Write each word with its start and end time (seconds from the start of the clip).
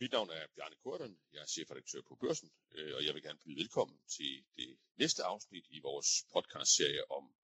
Mit 0.00 0.12
navn 0.12 0.30
er 0.30 0.46
Bjarne 0.54 0.76
Korten, 0.82 1.18
jeg 1.32 1.42
er 1.42 1.46
chefredaktør 1.46 2.00
på 2.08 2.14
Børsen, 2.14 2.50
øh, 2.74 2.94
og 2.96 3.04
jeg 3.04 3.14
vil 3.14 3.22
gerne 3.22 3.38
byde 3.44 3.56
velkommen 3.56 3.98
til 4.08 4.44
det 4.56 4.78
næste 4.96 5.22
afsnit 5.22 5.64
i 5.70 5.80
vores 5.80 6.26
podcastserie 6.32 7.10
om 7.10 7.34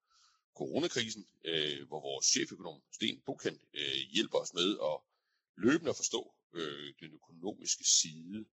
coronakrisen, 0.56 1.28
øh, 1.44 1.88
hvor 1.88 2.00
vores 2.00 2.26
cheføkonom 2.26 2.82
Sten 2.92 3.20
Bukan 3.20 3.60
øh, 3.74 3.94
hjælper 4.14 4.38
os 4.38 4.54
med 4.54 4.78
at 4.90 5.00
løbende 5.56 5.90
at 5.90 5.96
forstå 5.96 6.34
den 7.00 7.12
økonomiske 7.14 7.84
side 7.84 8.44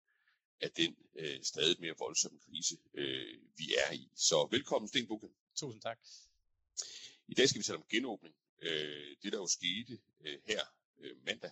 af 0.62 0.72
den 0.72 0.96
stadig 1.44 1.78
mere 1.80 1.96
voldsomme 2.00 2.40
krise, 2.40 2.78
vi 3.58 3.74
er 3.88 3.92
i. 3.94 4.10
Så 4.16 4.48
velkommen 4.52 4.88
Sten 4.88 5.08
Bukan. 5.08 5.34
Tusind 5.56 5.82
tak. 5.82 6.00
I 7.28 7.34
dag 7.34 7.50
skal 7.50 7.60
vi 7.60 7.64
tale 7.64 7.78
om 7.78 7.86
genåbning. 7.90 8.36
Det 9.24 9.32
der 9.34 9.38
jo 9.38 9.48
skete 9.48 10.00
her 10.46 10.62
mandag, 11.26 11.52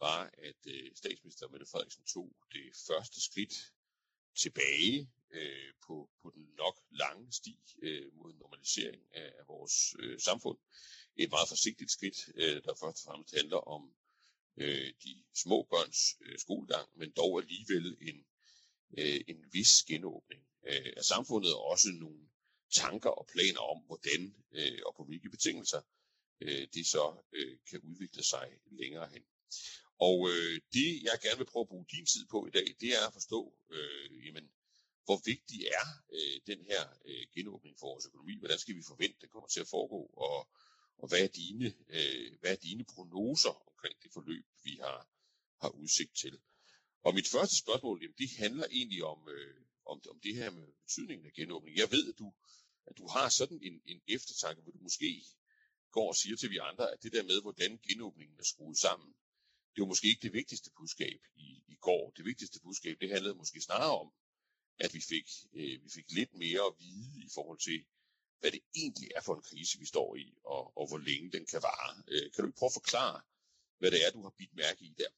var, 0.00 0.30
at 0.38 0.66
øh, 0.66 0.90
statsminister 0.96 1.48
Mette 1.48 1.66
Frederiksen 1.66 2.04
tog 2.04 2.36
det 2.52 2.66
første 2.86 3.20
skridt 3.20 3.54
tilbage 4.36 5.10
øh, 5.30 5.72
på, 5.86 6.10
på 6.22 6.30
den 6.34 6.48
nok 6.56 6.80
lange 6.90 7.32
sti 7.32 7.58
øh, 7.82 8.14
mod 8.14 8.32
normalisering 8.32 9.02
af, 9.12 9.32
af 9.38 9.48
vores 9.48 9.96
øh, 9.98 10.20
samfund. 10.20 10.58
Et 11.16 11.30
meget 11.30 11.48
forsigtigt 11.48 11.90
skridt, 11.90 12.18
øh, 12.34 12.62
der 12.64 12.74
først 12.74 13.06
og 13.06 13.12
fremmest 13.12 13.34
handler 13.34 13.56
om 13.56 13.94
øh, 14.56 14.92
de 15.04 15.24
små 15.34 15.66
børns 15.70 16.16
øh, 16.20 16.38
skolegang, 16.38 16.88
men 16.94 17.10
dog 17.10 17.38
alligevel 17.40 17.96
en, 18.00 18.26
øh, 18.98 19.20
en 19.28 19.44
vis 19.52 19.84
genåbning 19.84 20.42
øh, 20.66 20.92
af 20.96 21.04
samfundet, 21.04 21.54
og 21.54 21.64
også 21.64 21.88
nogle 21.92 22.28
tanker 22.70 23.10
og 23.10 23.26
planer 23.26 23.60
om, 23.60 23.78
hvordan 23.86 24.34
øh, 24.52 24.78
og 24.86 24.94
på 24.96 25.04
hvilke 25.04 25.30
betingelser 25.30 25.80
øh, 26.40 26.68
det 26.74 26.86
så 26.86 27.16
øh, 27.32 27.58
kan 27.70 27.80
udvikle 27.80 28.24
sig 28.24 28.58
længere 28.70 29.08
hen. 29.12 29.24
Og 29.98 30.28
øh, 30.30 30.60
det, 30.72 31.02
jeg 31.02 31.18
gerne 31.22 31.38
vil 31.38 31.52
prøve 31.52 31.66
at 31.66 31.68
bruge 31.68 31.86
din 31.94 32.06
tid 32.06 32.26
på 32.26 32.46
i 32.46 32.50
dag, 32.50 32.66
det 32.80 32.90
er 32.98 33.06
at 33.06 33.12
forstå, 33.12 33.54
øh, 33.70 34.26
jamen, 34.26 34.50
hvor 35.04 35.20
vigtig 35.24 35.60
er 35.80 35.86
øh, 36.12 36.40
den 36.46 36.60
her 36.70 36.82
øh, 37.04 37.26
genåbning 37.34 37.78
for 37.78 37.86
vores 37.86 38.06
økonomi? 38.06 38.38
Hvordan 38.38 38.58
skal 38.58 38.76
vi 38.76 38.82
forvente, 38.82 39.20
den 39.20 39.28
kommer 39.28 39.48
til 39.48 39.60
at 39.60 39.68
foregå? 39.68 40.00
Og, 40.26 40.48
og 40.98 41.08
hvad, 41.08 41.22
er 41.24 41.32
dine, 41.42 41.66
øh, 41.88 42.38
hvad 42.40 42.52
er 42.52 42.56
dine 42.56 42.84
prognoser 42.84 43.54
omkring 43.70 44.02
det 44.02 44.12
forløb, 44.12 44.44
vi 44.64 44.78
har, 44.82 45.08
har 45.62 45.68
udsigt 45.68 46.16
til? 46.16 46.38
Og 47.02 47.14
mit 47.14 47.28
første 47.28 47.56
spørgsmål, 47.56 48.02
jamen, 48.02 48.18
det 48.18 48.30
handler 48.30 48.66
egentlig 48.70 49.04
om, 49.04 49.28
øh, 49.28 49.60
om, 49.86 50.02
om 50.10 50.20
det 50.20 50.34
her 50.34 50.50
med 50.50 50.66
betydningen 50.82 51.26
af 51.26 51.32
genåbning. 51.32 51.76
Jeg 51.76 51.90
ved, 51.90 52.12
at 52.12 52.18
du, 52.18 52.32
at 52.86 52.98
du 52.98 53.06
har 53.06 53.28
sådan 53.28 53.60
en, 53.62 53.82
en 53.86 54.00
eftertanke, 54.08 54.62
hvor 54.62 54.72
du 54.72 54.78
måske 54.80 55.24
går 55.92 56.08
og 56.08 56.16
siger 56.16 56.36
til 56.36 56.50
vi 56.50 56.58
andre, 56.58 56.92
at 56.92 57.02
det 57.02 57.12
der 57.12 57.22
med, 57.22 57.42
hvordan 57.42 57.78
genåbningen 57.88 58.38
er 58.38 58.44
skruet 58.44 58.78
sammen, 58.78 59.14
det 59.74 59.80
var 59.82 59.86
måske 59.86 60.08
ikke 60.08 60.22
det 60.22 60.32
vigtigste 60.32 60.70
budskab 60.76 61.20
i, 61.36 61.62
i 61.68 61.76
går. 61.80 62.12
Det 62.16 62.24
vigtigste 62.24 62.60
budskab, 62.60 62.96
det 63.00 63.10
handlede 63.10 63.34
måske 63.34 63.60
snarere 63.60 63.98
om, 63.98 64.12
at 64.78 64.94
vi 64.94 65.00
fik, 65.00 65.28
øh, 65.54 65.84
vi 65.84 65.90
fik 65.94 66.12
lidt 66.12 66.34
mere 66.34 66.62
at 66.66 66.74
vide 66.78 67.24
i 67.24 67.28
forhold 67.34 67.58
til, 67.58 67.84
hvad 68.40 68.50
det 68.50 68.60
egentlig 68.74 69.10
er 69.16 69.20
for 69.20 69.34
en 69.34 69.42
krise, 69.42 69.78
vi 69.78 69.86
står 69.86 70.16
i, 70.16 70.34
og, 70.44 70.78
og 70.78 70.88
hvor 70.88 70.98
længe 70.98 71.32
den 71.32 71.46
kan 71.46 71.62
vare. 71.62 72.02
Øh, 72.08 72.32
kan 72.32 72.44
du 72.44 72.50
prøve 72.58 72.72
at 72.72 72.78
forklare, 72.80 73.20
hvad 73.78 73.90
det 73.90 74.06
er, 74.06 74.10
du 74.10 74.22
har 74.22 74.34
bidt 74.38 74.54
mærke 74.54 74.84
i 74.84 74.94
der? 74.98 75.10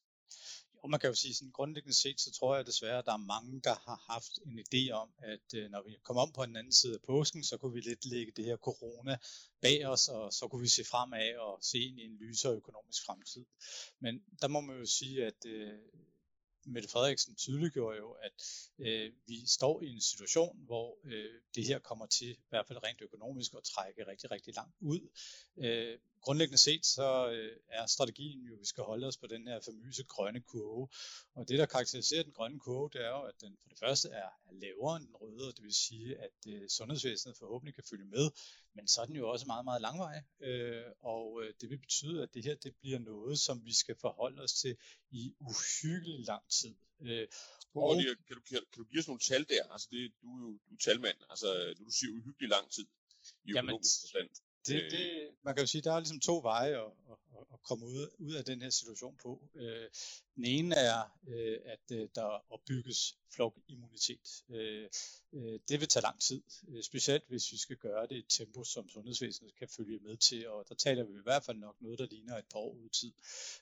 Og 0.82 0.90
man 0.90 1.00
kan 1.00 1.10
jo 1.10 1.14
sige, 1.14 1.34
sådan 1.34 1.50
grundlæggende 1.50 1.96
set, 1.96 2.20
så 2.20 2.32
tror 2.32 2.56
jeg 2.56 2.66
desværre, 2.66 2.98
at 2.98 3.04
der 3.04 3.12
er 3.12 3.26
mange, 3.34 3.60
der 3.60 3.74
har 3.74 4.04
haft 4.12 4.32
en 4.46 4.58
idé 4.58 4.92
om, 4.92 5.08
at 5.18 5.54
øh, 5.54 5.70
når 5.70 5.82
vi 5.82 5.96
kommer 6.02 6.22
om 6.22 6.32
på 6.32 6.46
den 6.46 6.56
anden 6.56 6.72
side 6.72 6.94
af 6.94 7.00
påsken, 7.06 7.44
så 7.44 7.56
kunne 7.56 7.72
vi 7.72 7.80
lidt 7.80 8.04
lægge 8.04 8.32
det 8.36 8.44
her 8.44 8.56
corona 8.56 9.18
bag 9.60 9.86
os, 9.86 10.08
og 10.08 10.32
så 10.32 10.48
kunne 10.48 10.62
vi 10.62 10.68
se 10.68 10.84
fremad 10.84 11.36
og 11.36 11.58
se 11.62 11.78
ind 11.78 12.00
i 12.00 12.04
en 12.04 12.16
lysere 12.16 12.52
økonomisk 12.52 13.06
fremtid. 13.06 13.44
Men 14.00 14.22
der 14.42 14.48
må 14.48 14.60
man 14.60 14.78
jo 14.78 14.86
sige, 14.86 15.26
at 15.26 15.46
øh, 15.46 15.78
Mette 16.66 16.88
Frederiksen 16.88 17.36
tydeliggjorde 17.36 17.98
jo, 17.98 18.10
at 18.10 18.32
øh, 18.78 19.12
vi 19.26 19.46
står 19.46 19.82
i 19.82 19.88
en 19.88 20.00
situation, 20.00 20.64
hvor 20.64 20.98
øh, 21.04 21.40
det 21.54 21.66
her 21.66 21.78
kommer 21.78 22.06
til, 22.06 22.30
i 22.30 22.48
hvert 22.48 22.66
fald 22.66 22.84
rent 22.84 23.00
økonomisk, 23.00 23.54
at 23.56 23.64
trække 23.64 24.06
rigtig, 24.06 24.30
rigtig 24.30 24.54
langt 24.54 24.76
ud. 24.80 25.00
Øh, 25.58 25.98
grundlæggende 26.20 26.58
set, 26.58 26.86
så 26.86 27.30
øh, 27.30 27.56
er 27.68 27.86
strategien 27.86 28.40
jo, 28.40 28.54
at 28.54 28.60
vi 28.60 28.64
skal 28.66 28.84
holde 28.84 29.06
os 29.06 29.16
på 29.16 29.26
den 29.26 29.48
her 29.48 29.60
famøse 29.60 30.04
grønne 30.04 30.40
kurve. 30.40 30.88
Og 31.34 31.48
det, 31.48 31.58
der 31.58 31.66
karakteriserer 31.66 32.22
den 32.22 32.32
grønne 32.32 32.60
kurve, 32.60 32.90
det 32.92 33.00
er 33.04 33.08
jo, 33.08 33.22
at 33.22 33.34
den 33.40 33.56
for 33.62 33.68
det 33.68 33.78
første 33.78 34.08
er, 34.08 34.28
lavere 34.52 34.96
end 34.96 35.06
den 35.06 35.16
røde, 35.16 35.48
og 35.48 35.56
det 35.56 35.64
vil 35.64 35.74
sige, 35.74 36.16
at 36.18 36.36
øh, 36.48 36.68
sundhedsvæsenet 36.68 37.36
forhåbentlig 37.38 37.74
kan 37.74 37.84
følge 37.90 38.04
med, 38.04 38.30
men 38.74 38.88
så 38.88 39.00
er 39.02 39.06
den 39.06 39.16
jo 39.16 39.30
også 39.30 39.46
meget, 39.46 39.64
meget 39.64 39.82
langvej. 39.82 40.22
Øh, 40.40 40.84
og 41.00 41.42
øh, 41.42 41.54
det 41.60 41.70
vil 41.70 41.78
betyde, 41.78 42.22
at 42.22 42.34
det 42.34 42.44
her 42.44 42.54
det 42.54 42.74
bliver 42.80 42.98
noget, 42.98 43.38
som 43.38 43.64
vi 43.64 43.74
skal 43.74 43.96
forholde 44.00 44.42
os 44.42 44.52
til 44.52 44.76
i 45.10 45.34
uhyggelig 45.40 46.26
lang 46.26 46.42
tid. 46.48 46.74
Øh, 47.00 47.28
og, 47.74 47.96
kan, 48.26 48.36
du, 48.36 48.42
kan, 48.48 48.60
kan 48.72 48.78
du 48.82 48.84
give 48.84 49.00
os 49.00 49.08
nogle 49.08 49.20
tal 49.20 49.48
der? 49.48 49.72
Altså 49.72 49.88
det, 49.90 50.12
du 50.22 50.28
er 50.36 50.40
jo 50.40 50.58
du 50.68 50.74
er 50.74 50.78
talmand, 50.78 51.18
altså 51.30 51.74
når 51.78 51.84
du 51.84 51.90
siger 51.90 52.12
uhyggelig 52.12 52.48
lang 52.48 52.70
tid 52.70 52.86
i 53.44 53.50
økonomisk 53.50 54.00
forstand. 54.02 54.30
Det, 54.66 54.82
øh. 54.82 54.90
det, 54.90 55.30
man 55.42 55.54
kan 55.54 55.62
jo 55.62 55.66
sige, 55.66 55.82
der 55.82 55.92
er 55.92 56.00
ligesom 56.00 56.20
to 56.20 56.40
veje 56.42 56.86
at, 56.86 56.92
at, 57.10 57.44
at 57.52 57.62
komme 57.62 57.86
ud, 57.86 58.08
ud 58.18 58.34
af 58.34 58.44
den 58.44 58.62
her 58.62 58.70
situation 58.70 59.16
på. 59.22 59.48
Øh, 59.54 59.88
den 60.36 60.44
ene 60.44 60.74
er, 60.74 61.18
øh, 61.28 61.58
at 61.64 62.14
der 62.14 62.52
opbygges 62.52 63.16
flokimmunitet. 63.34 64.44
Øh, 64.50 64.88
øh, 65.32 65.60
det 65.68 65.80
vil 65.80 65.88
tage 65.88 66.02
lang 66.02 66.20
tid, 66.20 66.42
øh, 66.68 66.82
specielt 66.82 67.24
hvis 67.28 67.52
vi 67.52 67.56
skal 67.56 67.76
gøre 67.76 68.06
det 68.06 68.16
i 68.16 68.18
et 68.18 68.28
tempo, 68.28 68.64
som 68.64 68.88
sundhedsvæsenet 68.88 69.56
kan 69.58 69.68
følge 69.68 69.98
med 69.98 70.16
til, 70.16 70.48
og 70.48 70.68
der 70.68 70.74
taler 70.74 71.04
vi 71.04 71.12
i 71.12 71.22
hvert 71.22 71.44
fald 71.44 71.58
nok 71.58 71.76
noget, 71.80 71.98
der 71.98 72.06
ligner 72.06 72.38
et 72.38 72.44
par 72.52 72.58
år 72.58 72.72
ud 72.72 72.84
i 72.84 72.88
tid. 72.88 73.12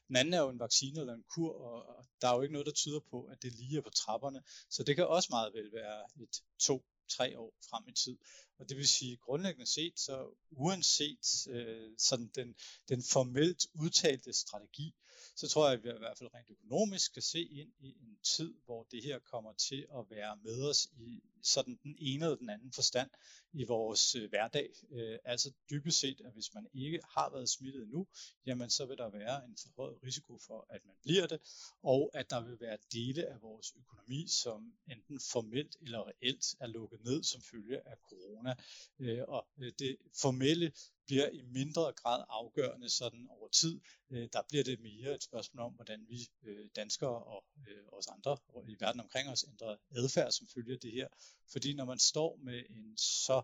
Den 0.08 0.16
anden 0.16 0.34
er 0.34 0.40
jo 0.40 0.48
en 0.48 0.58
vaccine 0.58 1.00
eller 1.00 1.14
en 1.14 1.24
kur, 1.34 1.52
og 1.52 2.06
der 2.20 2.28
er 2.28 2.34
jo 2.34 2.42
ikke 2.42 2.52
noget, 2.52 2.66
der 2.66 2.72
tyder 2.72 3.00
på, 3.10 3.24
at 3.24 3.42
det 3.42 3.52
lige 3.52 3.78
er 3.78 3.82
på 3.82 3.90
trapperne, 3.90 4.42
så 4.70 4.82
det 4.82 4.96
kan 4.96 5.06
også 5.06 5.28
meget 5.30 5.54
vel 5.54 5.72
være 5.72 6.02
et 6.22 6.42
to 6.58 6.84
tre 7.08 7.38
år 7.38 7.54
frem 7.70 7.88
i 7.88 7.92
tid. 7.92 8.18
Og 8.58 8.68
det 8.68 8.76
vil 8.76 8.88
sige, 8.88 9.16
grundlæggende 9.16 9.66
set, 9.66 10.00
så 10.00 10.28
uanset 10.50 11.46
øh, 11.48 11.90
sådan 11.98 12.30
den, 12.34 12.54
den 12.88 13.02
formelt 13.02 13.66
udtalte 13.74 14.32
strategi, 14.32 14.94
så 15.36 15.48
tror 15.48 15.68
jeg, 15.68 15.78
at 15.78 15.84
vi 15.84 15.88
i 15.88 15.98
hvert 15.98 16.18
fald 16.18 16.34
rent 16.34 16.50
økonomisk 16.50 17.12
kan 17.12 17.22
se 17.22 17.42
ind 17.42 17.72
i 17.80 17.88
en 17.88 18.18
tid, 18.36 18.54
hvor 18.64 18.86
det 18.90 19.02
her 19.02 19.18
kommer 19.18 19.52
til 19.52 19.86
at 19.98 20.10
være 20.10 20.36
med 20.44 20.68
os 20.70 20.88
i 20.98 21.22
sådan 21.42 21.78
den 21.82 21.96
ene 21.98 22.24
eller 22.24 22.36
den 22.36 22.50
anden 22.50 22.72
forstand 22.72 23.10
i 23.52 23.64
vores 23.64 24.14
øh, 24.14 24.28
hverdag. 24.28 24.68
Øh, 24.92 25.18
altså 25.24 25.52
dybest 25.70 26.00
set, 26.00 26.20
at 26.24 26.32
hvis 26.32 26.54
man 26.54 26.66
ikke 26.74 27.00
har 27.14 27.30
været 27.30 27.50
smittet 27.50 27.82
endnu, 27.82 28.06
jamen 28.46 28.70
så 28.70 28.86
vil 28.86 28.98
der 28.98 29.10
være 29.10 29.44
en 29.44 29.56
forhøjet 29.62 30.02
risiko 30.02 30.38
for, 30.46 30.66
at 30.70 30.80
man 30.84 30.94
bliver 31.02 31.26
det, 31.26 31.40
og 31.82 32.10
at 32.14 32.30
der 32.30 32.40
vil 32.40 32.60
være 32.60 32.78
dele 32.92 33.26
af 33.26 33.42
vores 33.42 33.72
økonomi, 33.76 34.26
som 34.42 34.72
enten 34.90 35.20
formelt 35.32 35.76
eller 35.80 36.08
reelt 36.08 36.46
er 36.60 36.66
lukket 36.66 37.04
ned 37.04 37.22
som 37.22 37.42
følge 37.42 37.88
af 37.88 37.96
corona. 38.08 38.54
Øh, 38.98 39.22
og 39.28 39.48
øh, 39.58 39.72
det 39.78 39.96
formelle 40.20 40.72
bliver 41.08 41.28
i 41.28 41.42
mindre 41.42 41.92
grad 41.92 42.24
afgørende 42.28 42.88
sådan 42.88 43.26
over 43.30 43.48
tid. 43.48 43.80
Øh, 44.10 44.28
der 44.32 44.42
bliver 44.48 44.64
det 44.64 44.80
mere 44.80 45.14
et 45.14 45.22
spørgsmål 45.22 45.64
om, 45.66 45.72
hvordan 45.72 46.06
vi 46.08 46.18
øh, 46.42 46.68
danskere 46.76 47.24
og 47.24 47.44
øh, 47.68 47.84
os 47.92 48.06
andre 48.06 48.36
i 48.68 48.76
verden 48.80 49.00
omkring 49.00 49.28
os 49.28 49.44
ændrer 49.48 49.76
adfærd 49.90 50.30
som 50.32 50.46
følge 50.54 50.72
af 50.72 50.80
det 50.80 50.92
her. 50.92 51.08
Fordi 51.52 51.74
når 51.74 51.84
man 51.84 51.98
står 51.98 52.38
med 52.42 52.62
en 52.70 52.96
så 52.96 53.42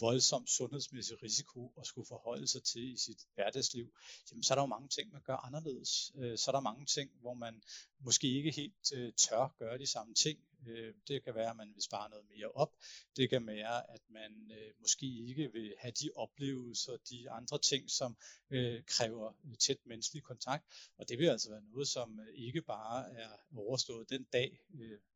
voldsom 0.00 0.46
sundhedsmæssig 0.46 1.22
risiko 1.22 1.72
at 1.78 1.86
skulle 1.86 2.06
forholde 2.06 2.48
sig 2.48 2.62
til 2.62 2.92
i 2.92 2.96
sit 2.96 3.18
hverdagsliv, 3.34 3.92
jamen 4.30 4.42
så 4.42 4.54
er 4.54 4.56
der 4.56 4.62
jo 4.62 4.66
mange 4.66 4.88
ting, 4.88 5.12
man 5.12 5.22
gør 5.22 5.36
anderledes. 5.36 6.12
Øh, 6.16 6.38
så 6.38 6.50
er 6.50 6.52
der 6.52 6.60
mange 6.60 6.86
ting, 6.86 7.10
hvor 7.20 7.34
man 7.34 7.62
måske 7.98 8.26
ikke 8.26 8.50
helt 8.50 8.92
øh, 8.94 9.12
tør 9.12 9.54
gøre 9.58 9.78
de 9.78 9.86
samme 9.86 10.14
ting. 10.14 10.38
Øh, 10.66 10.94
det 11.08 11.24
kan 11.24 11.34
være, 11.34 11.50
at 11.50 11.56
man 11.56 11.74
vil 11.74 11.82
spare 11.82 12.10
noget 12.10 12.26
mere 12.36 12.50
op. 12.50 12.72
Det 13.16 13.30
kan 13.30 13.46
være, 13.46 13.90
at 13.90 14.00
man 14.08 14.50
øh, 14.50 14.72
måske 14.80 15.06
ikke 15.28 15.52
vil 15.52 15.74
have 15.78 15.92
de 15.92 16.10
oplevelser, 16.14 16.96
de 17.10 17.30
andre 17.30 17.58
ting, 17.58 17.90
som 17.90 18.16
øh, 18.50 18.82
kræver 18.86 19.32
øh, 19.44 19.56
tæt 19.56 19.86
menneskelig 19.86 20.22
kontakt. 20.22 20.64
Og 20.98 21.08
det 21.08 21.18
vil 21.18 21.28
altså 21.28 21.50
være 21.50 21.62
noget, 21.62 21.88
som 21.88 22.20
ikke 22.34 22.62
bare 22.62 23.12
er 23.12 23.28
overstået 23.56 24.10
den 24.10 24.24
dag, 24.32 24.60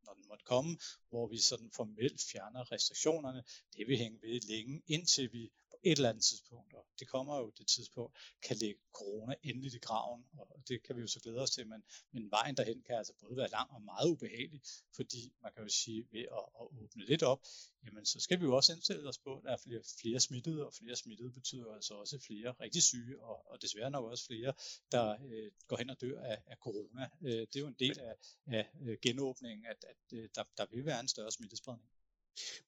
når 0.05 0.13
den 0.13 0.27
måtte 0.27 0.45
komme, 0.45 0.77
hvor 1.09 1.27
vi 1.27 1.37
sådan 1.37 1.71
formelt 1.71 2.21
fjerner 2.31 2.71
restriktionerne. 2.71 3.43
Det 3.77 3.87
vil 3.87 3.97
hænge 3.97 4.19
ved 4.21 4.41
længe, 4.41 4.81
indtil 4.87 5.33
vi 5.33 5.51
et 5.83 5.91
eller 5.91 6.09
andet 6.09 6.23
tidspunkt, 6.23 6.73
og 6.73 6.85
det 6.99 7.07
kommer 7.07 7.37
jo 7.37 7.49
det 7.57 7.67
tidspunkt, 7.67 8.17
kan 8.41 8.57
lægge 8.57 8.79
corona 8.93 9.35
endeligt 9.43 9.75
i 9.75 9.77
graven, 9.77 10.25
og 10.37 10.63
det 10.67 10.83
kan 10.83 10.95
vi 10.95 11.01
jo 11.01 11.07
så 11.07 11.19
glæde 11.19 11.41
os 11.41 11.51
til, 11.51 11.67
men, 11.67 11.83
men 12.11 12.31
vejen 12.31 12.57
derhen 12.57 12.81
kan 12.81 12.95
altså 12.95 13.13
både 13.21 13.37
være 13.37 13.49
lang 13.49 13.71
og 13.71 13.81
meget 13.81 14.09
ubehagelig, 14.09 14.61
fordi 14.95 15.33
man 15.41 15.51
kan 15.53 15.63
jo 15.63 15.69
sige, 15.69 16.07
ved 16.11 16.19
at, 16.21 16.45
at 16.59 16.65
åbne 16.83 17.05
lidt 17.05 17.23
op, 17.23 17.41
jamen 17.85 18.05
så 18.05 18.19
skal 18.19 18.39
vi 18.39 18.45
jo 18.45 18.55
også 18.55 18.73
indstille 18.73 19.09
os 19.09 19.17
på, 19.17 19.37
at 19.37 19.43
der 19.43 19.51
er 19.51 19.57
flere, 19.57 19.81
flere 20.01 20.19
smittede, 20.19 20.65
og 20.65 20.73
flere 20.73 20.95
smittede 20.95 21.31
betyder 21.31 21.73
altså 21.73 21.93
også 21.93 22.19
flere 22.19 22.51
rigtig 22.51 22.83
syge, 22.83 23.21
og, 23.21 23.51
og 23.51 23.61
desværre 23.61 23.91
nok 23.91 24.05
også 24.05 24.25
flere, 24.25 24.53
der 24.91 25.17
øh, 25.25 25.51
går 25.67 25.77
hen 25.77 25.89
og 25.89 26.01
dør 26.01 26.21
af, 26.21 26.43
af 26.47 26.57
corona. 26.57 27.09
Øh, 27.21 27.31
det 27.31 27.55
er 27.55 27.59
jo 27.59 27.67
en 27.67 27.79
del 27.79 27.99
af, 27.99 28.15
af 28.47 28.69
øh, 28.81 28.97
genåbningen, 29.01 29.65
at, 29.65 29.85
at 29.89 30.17
øh, 30.17 30.29
der, 30.35 30.43
der 30.57 30.65
vil 30.71 30.85
være 30.85 30.99
en 30.99 31.07
større 31.07 31.31
smittespredning. 31.31 31.89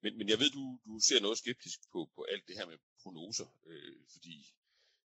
Men, 0.03 0.17
men 0.17 0.29
jeg 0.29 0.39
ved, 0.39 0.49
du, 0.49 0.79
du 0.85 0.99
ser 0.99 1.19
noget 1.21 1.37
skeptisk 1.37 1.79
på, 1.91 1.99
på 2.15 2.21
alt 2.31 2.47
det 2.47 2.55
her 2.57 2.67
med 2.71 2.77
prognoser, 3.01 3.47
øh, 3.67 3.95
fordi 4.13 4.35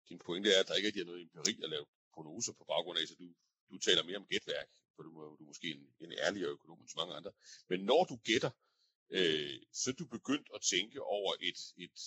din 0.09 0.19
pointe 0.19 0.49
er, 0.53 0.59
at 0.59 0.67
der 0.67 0.75
ikke 0.75 1.01
er 1.01 1.05
noget 1.05 1.21
empiri 1.21 1.59
at 1.63 1.69
lave 1.69 1.85
prognoser 2.13 2.53
på 2.53 2.63
baggrund 2.71 2.99
af, 2.99 3.07
så 3.07 3.15
du, 3.15 3.27
du 3.71 3.77
taler 3.77 4.03
mere 4.03 4.17
om 4.17 4.27
gætværk, 4.31 4.69
for 4.95 5.03
du, 5.03 5.09
du 5.37 5.43
er 5.43 5.47
måske 5.51 5.67
en, 5.67 5.83
en 5.99 6.11
ærligere 6.25 6.49
økonom 6.49 6.79
end 6.79 6.89
så 6.89 6.97
mange 6.97 7.15
andre. 7.15 7.31
Men 7.69 7.79
når 7.79 8.03
du 8.03 8.15
gætter, 8.15 8.51
øh, 9.09 9.59
så 9.73 9.89
er 9.89 9.93
du 9.93 10.05
begyndt 10.05 10.47
at 10.55 10.61
tænke 10.61 11.01
over 11.01 11.33
et, 11.41 11.59
et, 11.83 11.97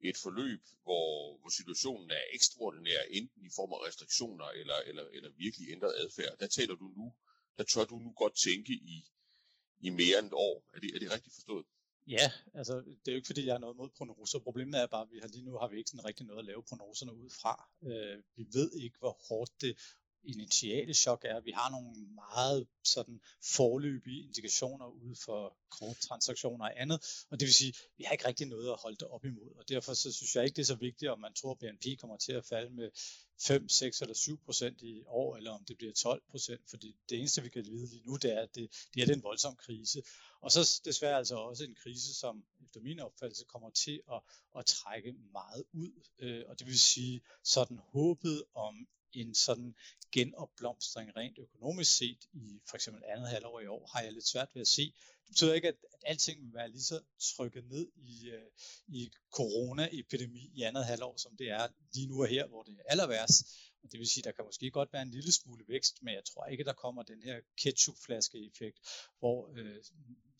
et 0.00 0.16
forløb, 0.16 0.62
hvor, 0.82 1.38
hvor 1.40 1.48
situationen 1.58 2.10
er 2.10 2.24
ekstraordinær, 2.32 3.00
enten 3.10 3.46
i 3.46 3.50
form 3.56 3.72
af 3.72 3.86
restriktioner 3.86 4.48
eller, 4.60 4.78
eller, 4.88 5.04
eller 5.16 5.30
virkelig 5.30 5.70
ændret 5.70 5.94
adfærd. 6.02 6.38
Der 6.38 6.46
taler 6.46 6.74
du 6.74 6.88
nu, 6.98 7.14
der 7.58 7.64
tør 7.64 7.84
du 7.84 7.98
nu 7.98 8.12
godt 8.12 8.36
tænke 8.36 8.72
i, 8.72 8.96
i 9.80 9.90
mere 9.90 10.18
end 10.18 10.26
et 10.26 10.32
år. 10.32 10.70
Er 10.74 10.80
det, 10.80 10.94
er 10.94 10.98
det 10.98 11.10
rigtigt 11.10 11.34
forstået? 11.34 11.66
Ja, 12.08 12.32
altså 12.54 12.74
det 12.76 13.08
er 13.08 13.12
jo 13.12 13.16
ikke 13.16 13.26
fordi, 13.26 13.46
jeg 13.46 13.54
har 13.54 13.58
noget 13.58 13.76
mod 13.76 13.88
prognoser. 13.96 14.38
Problemet 14.38 14.80
er 14.80 14.86
bare, 14.86 15.02
at 15.02 15.10
vi 15.10 15.18
har 15.22 15.28
lige 15.28 15.44
nu 15.44 15.58
har 15.58 15.68
vi 15.68 15.76
ikke 15.78 15.90
sådan 15.90 16.04
rigtig 16.04 16.26
noget 16.26 16.38
at 16.38 16.44
lave 16.44 16.62
prognoserne 16.62 17.14
ud 17.14 17.30
fra. 17.30 17.68
Øh, 17.82 18.22
vi 18.36 18.46
ved 18.52 18.72
ikke, 18.72 18.96
hvor 18.98 19.18
hårdt 19.28 19.52
det 19.60 19.78
initiale 20.28 20.94
chok 20.94 21.24
er, 21.24 21.36
at 21.36 21.44
vi 21.44 21.50
har 21.50 21.70
nogle 21.70 21.90
meget 22.14 22.66
sådan 22.84 23.20
forløbige 23.56 24.22
indikationer 24.22 24.86
ude 24.86 25.16
for 25.24 25.56
korttransaktioner 25.70 26.64
og 26.64 26.80
andet, 26.80 27.24
og 27.30 27.40
det 27.40 27.46
vil 27.46 27.54
sige, 27.54 27.68
at 27.68 27.90
vi 27.98 28.04
har 28.04 28.12
ikke 28.12 28.28
rigtig 28.28 28.46
noget 28.46 28.70
at 28.70 28.80
holde 28.82 28.96
det 28.96 29.08
op 29.08 29.24
imod, 29.24 29.54
og 29.56 29.68
derfor 29.68 29.94
så 29.94 30.12
synes 30.12 30.36
jeg 30.36 30.44
ikke, 30.44 30.56
det 30.56 30.62
er 30.62 30.66
så 30.66 30.74
vigtigt, 30.74 31.10
om 31.10 31.20
man 31.20 31.34
tror, 31.34 31.52
at 31.52 31.58
BNP 31.58 32.00
kommer 32.00 32.16
til 32.16 32.32
at 32.32 32.44
falde 32.44 32.70
med 32.70 32.90
5, 33.40 33.68
6 33.68 34.00
eller 34.00 34.14
7 34.14 34.38
procent 34.44 34.82
i 34.82 35.02
år, 35.06 35.36
eller 35.36 35.50
om 35.50 35.64
det 35.64 35.78
bliver 35.78 35.92
12 35.92 36.22
procent, 36.30 36.60
For 36.70 36.76
det 36.76 36.94
eneste, 37.10 37.42
vi 37.42 37.48
kan 37.48 37.64
vide 37.64 37.86
lige 37.86 38.02
nu, 38.06 38.16
det 38.16 38.32
er, 38.32 38.40
at 38.40 38.54
det, 38.54 38.70
det 38.94 39.02
er 39.02 39.14
en 39.14 39.22
voldsom 39.22 39.56
krise. 39.56 40.02
Og 40.40 40.52
så 40.52 40.80
desværre 40.84 41.16
altså 41.16 41.36
også 41.36 41.64
en 41.64 41.74
krise, 41.74 42.14
som 42.14 42.44
efter 42.64 42.80
min 42.80 43.00
opfattelse 43.00 43.44
kommer 43.44 43.70
til 43.70 44.02
at, 44.12 44.20
at 44.58 44.66
trække 44.66 45.12
meget 45.32 45.64
ud, 45.72 45.92
øh, 46.18 46.44
og 46.48 46.58
det 46.58 46.66
vil 46.66 46.78
sige 46.78 47.20
sådan 47.44 47.78
håbet 47.78 48.44
om 48.54 48.88
en 49.12 49.34
sådan 49.34 49.74
genopblomstring 50.12 51.16
rent 51.16 51.38
økonomisk 51.38 51.96
set 51.96 52.18
i 52.32 52.60
for 52.68 52.76
eksempel 52.76 53.02
andet 53.08 53.28
halvår 53.28 53.60
i 53.60 53.66
år, 53.66 53.90
har 53.94 54.02
jeg 54.02 54.12
lidt 54.12 54.26
svært 54.26 54.48
ved 54.54 54.60
at 54.60 54.68
se. 54.68 54.82
Det 55.28 55.32
betyder 55.32 55.54
ikke, 55.54 55.68
at, 55.68 55.76
at 55.92 56.00
alting 56.06 56.44
vil 56.44 56.54
være 56.54 56.70
lige 56.70 56.82
så 56.82 57.00
trykket 57.20 57.64
ned 57.64 57.88
i, 57.96 58.30
uh, 58.30 58.48
i 58.88 59.10
coronaepidemi 59.30 60.50
i 60.54 60.62
andet 60.62 60.84
halvår, 60.84 61.16
som 61.16 61.36
det 61.36 61.50
er 61.50 61.68
lige 61.94 62.06
nu 62.06 62.22
og 62.22 62.28
her, 62.28 62.46
hvor 62.46 62.62
det 62.62 62.74
er 62.78 62.82
aller 62.86 63.06
værst. 63.06 63.46
Og 63.82 63.92
det 63.92 63.98
vil 64.00 64.08
sige, 64.08 64.20
at 64.20 64.24
der 64.24 64.32
kan 64.32 64.44
måske 64.44 64.70
godt 64.70 64.92
være 64.92 65.02
en 65.02 65.10
lille 65.10 65.32
smule 65.32 65.64
vækst, 65.68 66.02
men 66.02 66.14
jeg 66.14 66.24
tror 66.24 66.46
ikke, 66.46 66.64
der 66.64 66.72
kommer 66.72 67.02
den 67.02 67.22
her 67.22 67.40
ketchupflaske-effekt, 67.56 68.78
hvor 69.18 69.50
øh, 69.56 69.84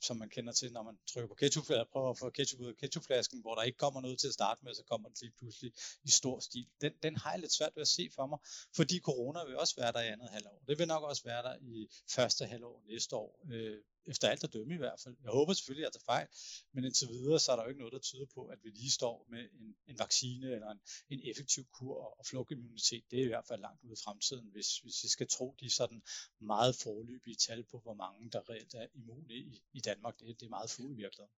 som 0.00 0.16
man 0.16 0.28
kender 0.28 0.52
til, 0.52 0.72
når 0.72 0.82
man 0.82 0.98
trykker 1.06 1.28
på 1.28 1.34
ketchup, 1.34 1.70
eller 1.70 1.84
prøver 1.92 2.10
at 2.10 2.18
få 2.18 2.30
ketchup 2.30 2.60
ud 2.60 2.68
af 2.68 2.76
ketchupflasken, 2.76 3.40
hvor 3.40 3.54
der 3.54 3.62
ikke 3.62 3.78
kommer 3.78 4.00
noget 4.00 4.18
til 4.18 4.28
at 4.28 4.34
starte 4.34 4.64
med, 4.64 4.74
så 4.74 4.82
kommer 4.82 5.08
det 5.08 5.20
lige 5.20 5.32
pludselig 5.38 5.72
i 6.04 6.10
stor 6.10 6.40
stil. 6.40 6.66
Den, 6.80 6.92
den 7.02 7.16
har 7.16 7.30
jeg 7.30 7.40
lidt 7.40 7.52
svært 7.52 7.72
ved 7.76 7.80
at 7.82 7.88
se 7.88 8.10
for 8.14 8.26
mig, 8.26 8.38
fordi 8.76 9.00
corona 9.00 9.44
vil 9.44 9.56
også 9.56 9.74
være 9.76 9.92
der 9.92 10.00
i 10.00 10.08
andet 10.08 10.28
halvår. 10.28 10.62
Det 10.68 10.78
vil 10.78 10.88
nok 10.88 11.02
også 11.02 11.24
være 11.24 11.42
der 11.42 11.56
i 11.60 11.88
første 12.10 12.46
halvår 12.46 12.82
næste 12.86 13.16
år. 13.16 13.46
Øh, 13.52 13.78
efter 14.08 14.28
alt 14.28 14.44
at 14.44 14.52
dømme 14.52 14.74
i 14.74 14.76
hvert 14.76 15.00
fald. 15.00 15.16
Jeg 15.22 15.30
håber 15.30 15.52
selvfølgelig, 15.52 15.86
at 15.86 15.94
jeg 15.94 16.00
tager 16.00 16.12
fejl, 16.14 16.28
men 16.72 16.84
indtil 16.84 17.08
videre, 17.08 17.40
så 17.40 17.52
er 17.52 17.56
der 17.56 17.62
jo 17.62 17.68
ikke 17.68 17.78
noget, 17.78 17.92
der 17.92 17.98
tyder 17.98 18.26
på, 18.34 18.46
at 18.46 18.58
vi 18.62 18.68
lige 18.68 18.90
står 18.90 19.26
med 19.30 19.42
en, 19.60 19.76
en 19.86 19.98
vaccine 19.98 20.46
eller 20.54 20.70
en, 20.70 20.80
en 21.08 21.20
effektiv 21.30 21.64
kur 21.72 21.94
og, 22.04 22.18
og 22.18 22.26
flugtimmunitet. 22.26 23.04
Det 23.10 23.18
er 23.20 23.24
i 23.24 23.32
hvert 23.34 23.46
fald 23.46 23.60
langt 23.60 23.82
ude 23.82 23.92
i 23.92 24.02
fremtiden, 24.04 24.46
hvis, 24.52 24.78
hvis 24.78 25.02
vi 25.02 25.08
skal 25.08 25.28
tro 25.28 25.54
de 25.60 25.70
sådan 25.70 26.02
meget 26.40 26.76
forløbige 26.76 27.36
tal 27.36 27.64
på, 27.64 27.78
hvor 27.78 27.94
mange 27.94 28.30
der 28.30 28.50
reelt 28.50 28.74
er 28.74 28.86
immune 28.94 29.34
i, 29.34 29.62
i 29.72 29.80
Danmark. 29.88 30.14
Det, 30.18 30.40
det 30.40 30.46
er 30.46 30.56
meget 30.58 30.70
få 30.70 30.82
i 30.82 30.96
virkeligheden. 31.02 31.34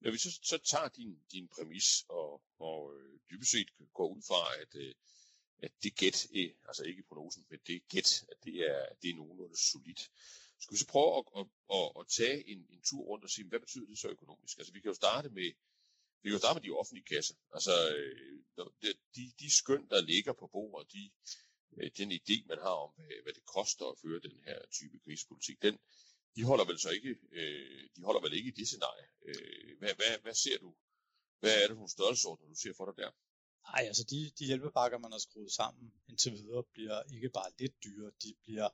Når 0.00 0.10
vi 0.10 0.18
så, 0.18 0.30
så 0.42 0.58
tager 0.58 0.88
din, 0.88 1.12
din 1.32 1.48
præmis 1.48 2.04
og, 2.08 2.42
og 2.58 2.80
øh, 2.96 3.18
dybest 3.30 3.50
set 3.50 3.70
går 3.94 4.08
ud 4.14 4.22
fra, 4.28 4.40
at, 4.62 4.72
øh, 4.74 4.94
at 5.58 5.72
det 5.82 5.96
gæt, 5.96 6.26
øh, 6.34 6.50
altså 6.68 6.82
ikke 6.84 7.02
prognosen, 7.08 7.46
men 7.50 7.58
det 7.66 7.88
gæt, 7.88 8.10
at 8.32 8.38
det 8.44 8.56
er, 8.70 8.82
det 9.02 9.10
er 9.10 9.14
nogenlunde 9.14 9.56
solidt, 9.70 10.02
skal 10.60 10.74
vi 10.74 10.78
så 10.78 10.86
prøve 10.86 11.10
at, 11.18 11.24
at, 11.38 11.46
at, 11.78 11.88
at 12.00 12.04
tage 12.18 12.48
en, 12.48 12.66
en 12.70 12.82
tur 12.88 13.02
rundt 13.10 13.24
og 13.24 13.30
sige, 13.30 13.48
hvad 13.48 13.60
betyder 13.60 13.86
det 13.86 13.98
så 13.98 14.08
økonomisk? 14.08 14.58
Altså 14.58 14.72
vi 14.72 14.80
kan 14.80 14.88
jo 14.88 14.94
starte 14.94 15.28
med, 15.28 15.48
vi 16.22 16.28
kan 16.28 16.32
jo 16.32 16.38
starte 16.38 16.56
med 16.56 16.64
de 16.68 16.78
offentlige 16.80 17.04
kasser. 17.14 17.34
Altså 17.56 17.74
øh, 17.96 18.42
de, 19.16 19.32
de 19.40 19.50
skøn, 19.60 19.88
der 19.88 20.00
ligger 20.00 20.32
på 20.32 20.46
bordet, 20.52 20.92
de, 20.92 21.10
øh, 21.76 21.90
den 21.98 22.12
idé, 22.12 22.46
man 22.46 22.58
har 22.58 22.76
om, 22.84 22.90
hvad, 22.96 23.22
hvad 23.22 23.32
det 23.32 23.46
koster 23.56 23.86
at 23.86 23.98
føre 24.02 24.20
den 24.20 24.36
her 24.46 24.58
type 24.78 24.98
krigspolitik, 25.04 25.62
den, 25.62 25.78
de 26.36 26.44
holder 26.44 26.64
vel 26.64 26.78
så 26.78 26.90
ikke, 26.90 27.16
øh, 27.32 27.88
de 27.96 28.02
holder 28.02 28.20
vel 28.20 28.32
ikke 28.32 28.48
i 28.48 28.56
det 28.58 28.66
scenarie. 28.68 29.06
Øh, 29.26 29.78
hvad, 29.78 29.94
hvad, 29.96 30.18
hvad 30.22 30.34
ser 30.34 30.58
du? 30.58 30.74
Hvad 31.40 31.54
er 31.54 31.60
det 31.60 31.68
for 31.68 31.74
nogle 31.74 31.90
størrelsesordner, 31.90 32.48
du 32.48 32.54
ser 32.54 32.74
for 32.76 32.84
dig 32.84 32.96
der? 33.04 33.10
Nej, 33.72 33.82
altså 33.86 34.04
de, 34.04 34.32
de 34.38 34.44
hjælpepakker, 34.44 34.98
man 34.98 35.12
har 35.12 35.18
skruet 35.18 35.52
sammen 35.52 35.92
indtil 36.08 36.32
videre, 36.32 36.62
bliver 36.72 37.02
ikke 37.14 37.28
bare 37.28 37.50
lidt 37.58 37.84
dyre, 37.84 38.10
de 38.22 38.34
bliver 38.44 38.68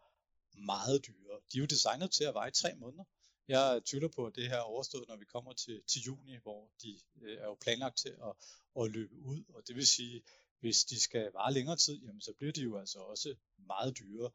meget 0.59 1.07
dyre. 1.07 1.35
De 1.53 1.59
er 1.59 1.61
jo 1.61 1.67
designet 1.67 2.11
til 2.11 2.25
at 2.25 2.35
veje 2.35 2.51
tre 2.51 2.75
måneder. 2.75 3.05
Jeg 3.49 3.83
tvivler 3.87 4.09
på, 4.09 4.27
at 4.27 4.37
det 4.37 4.49
her 4.49 4.57
er 4.57 4.71
overstået, 4.75 5.09
når 5.09 5.17
vi 5.17 5.25
kommer 5.25 5.53
til, 5.53 5.83
til 5.87 6.03
juni, 6.03 6.37
hvor 6.37 6.71
de 6.83 7.01
øh, 7.23 7.39
er 7.39 7.45
jo 7.45 7.55
planlagt 7.55 7.99
til 7.99 8.09
at, 8.09 8.33
at 8.81 8.91
løbe 8.91 9.15
ud. 9.15 9.45
Og 9.49 9.69
det 9.69 9.77
vil 9.77 9.87
sige, 9.87 10.23
hvis 10.61 10.85
de 10.85 11.01
skal 11.01 11.33
vare 11.33 11.53
længere 11.53 11.77
tid, 11.77 12.01
jamen 12.03 12.21
så 12.21 12.33
bliver 12.39 12.53
de 12.53 12.63
jo 12.63 12.79
altså 12.79 12.99
også 12.99 13.35
meget 13.67 13.99
dyre. 13.99 14.31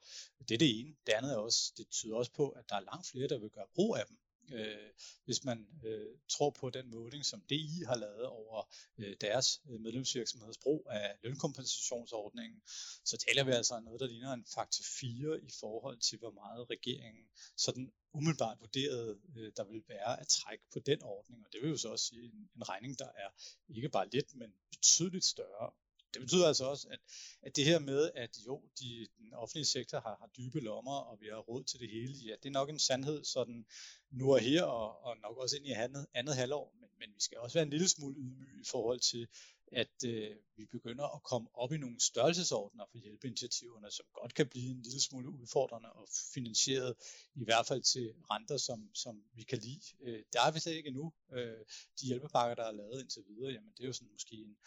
Det 0.48 0.54
er 0.54 0.57
det 0.57 0.80
ene. 0.80 0.95
Det 1.06 1.13
andet 1.13 1.31
er 1.31 1.38
også, 1.38 1.74
det 1.77 1.89
tyder 1.89 2.16
også 2.16 2.31
på, 2.31 2.50
at 2.50 2.69
der 2.69 2.75
er 2.75 2.80
langt 2.92 3.07
flere, 3.07 3.27
der 3.27 3.38
vil 3.38 3.50
gøre 3.50 3.68
brug 3.75 3.95
af 3.98 4.06
dem. 4.07 4.18
Øh, 4.54 4.89
hvis 5.25 5.44
man 5.44 5.68
øh, 5.86 6.18
tror 6.30 6.50
på 6.50 6.69
den 6.69 6.92
måling, 6.92 7.25
som 7.25 7.42
DI 7.50 7.83
har 7.88 7.95
lavet 7.95 8.25
over 8.25 8.69
øh, 8.98 9.16
deres 9.22 9.62
øh, 9.69 9.80
medlemsvirksomheds 9.80 10.57
brug 10.57 10.88
af 10.92 11.18
lønkompensationsordningen, 11.24 12.62
så 13.06 13.18
taler 13.18 13.44
vi 13.44 13.51
altså 13.51 13.74
om 13.74 13.83
noget, 13.83 14.00
der 14.00 14.07
ligner 14.07 14.33
en 14.33 14.45
faktor 14.56 14.83
4 15.00 15.42
i 15.42 15.50
forhold 15.60 15.98
til, 16.00 16.19
hvor 16.19 16.31
meget 16.31 16.69
regeringen 16.69 17.25
sådan 17.57 17.94
umiddelbart 18.13 18.57
vurderede, 18.60 19.19
øh, 19.38 19.51
der 19.57 19.63
vil 19.63 19.83
være 19.88 20.22
at 20.22 20.27
trække 20.27 20.63
på 20.74 20.80
den 20.80 21.04
ordning. 21.04 21.45
Og 21.45 21.54
det 21.54 21.62
vil 21.62 21.69
jo 21.69 21.77
så 21.77 21.89
også 21.89 22.06
sige 22.06 22.25
en, 22.25 22.50
en 22.56 22.69
regning, 22.69 23.00
der 23.00 23.10
er 23.16 23.30
ikke 23.69 23.89
bare 23.89 24.10
lidt, 24.10 24.36
men 24.36 24.54
betydeligt 24.72 25.25
større. 25.25 25.72
Det 26.16 26.22
betyder 26.22 26.48
altså 26.48 26.66
også, 26.66 26.88
at, 26.92 27.00
at 27.42 27.56
det 27.56 27.66
her 27.66 27.80
med, 27.80 28.12
at 28.16 28.30
jo, 28.48 28.62
de, 28.80 29.08
den 29.18 29.34
offentlige 29.34 29.66
sektor 29.66 30.00
har, 30.00 30.16
har 30.20 30.30
dybe 30.38 30.60
lommer, 30.60 30.98
og 31.10 31.22
vi 31.22 31.28
har 31.28 31.38
råd 31.38 31.64
til 31.64 31.80
det 31.80 31.90
hele, 31.90 32.14
ja, 32.14 32.34
det 32.44 32.50
er 32.50 32.60
nok 32.60 32.70
en 32.70 32.80
sandhed 32.80 33.24
sådan 33.24 33.66
nu 34.12 34.34
og 34.34 34.40
her, 34.40 34.64
og, 34.64 35.04
og 35.04 35.18
nok 35.18 35.38
også 35.38 35.58
ind 35.58 35.66
i 35.66 35.72
andet, 35.72 36.06
andet 36.14 36.36
halvår, 36.36 36.74
men, 36.80 36.90
men 37.00 37.10
vi 37.16 37.22
skal 37.22 37.38
også 37.38 37.54
være 37.54 37.64
en 37.64 37.70
lille 37.70 37.88
smule 37.88 38.16
ydmyge 38.18 38.62
i 38.62 38.66
forhold 38.72 39.00
til, 39.00 39.28
at 39.72 40.04
øh, 40.06 40.36
vi 40.58 40.66
begynder 40.66 41.16
at 41.16 41.24
komme 41.24 41.48
op 41.54 41.72
i 41.74 41.78
nogle 41.78 42.00
størrelsesordner 42.00 42.86
for 42.92 42.98
hjælpeinitiativerne, 42.98 43.92
som 43.92 44.06
godt 44.22 44.34
kan 44.34 44.48
blive 44.48 44.72
en 44.72 44.82
lille 44.82 45.02
smule 45.02 45.30
udfordrende 45.30 45.92
og 45.92 46.08
finansieret, 46.34 46.96
i 47.36 47.44
hvert 47.44 47.66
fald 47.66 47.82
til 47.82 48.14
renter, 48.32 48.58
som, 48.58 48.90
som 48.94 49.24
vi 49.34 49.44
kan 49.44 49.58
lide. 49.58 49.82
Øh, 50.01 50.24
der 50.34 50.42
er 50.42 50.51
vi 50.51 50.60
slet 50.60 50.74
ikke 50.74 50.88
endnu. 50.88 51.13
Øh, 51.34 51.60
de 52.00 52.06
hjælpepakker, 52.06 52.56
der 52.56 52.63
er 52.63 52.72
lavet 52.72 53.01
indtil 53.01 53.24
videre, 53.28 53.51
jamen 53.51 53.72
det 53.78 53.84
er 53.84 53.88
jo 53.88 53.94
sådan 53.94 54.12
måske 54.12 54.36
en 54.36 54.58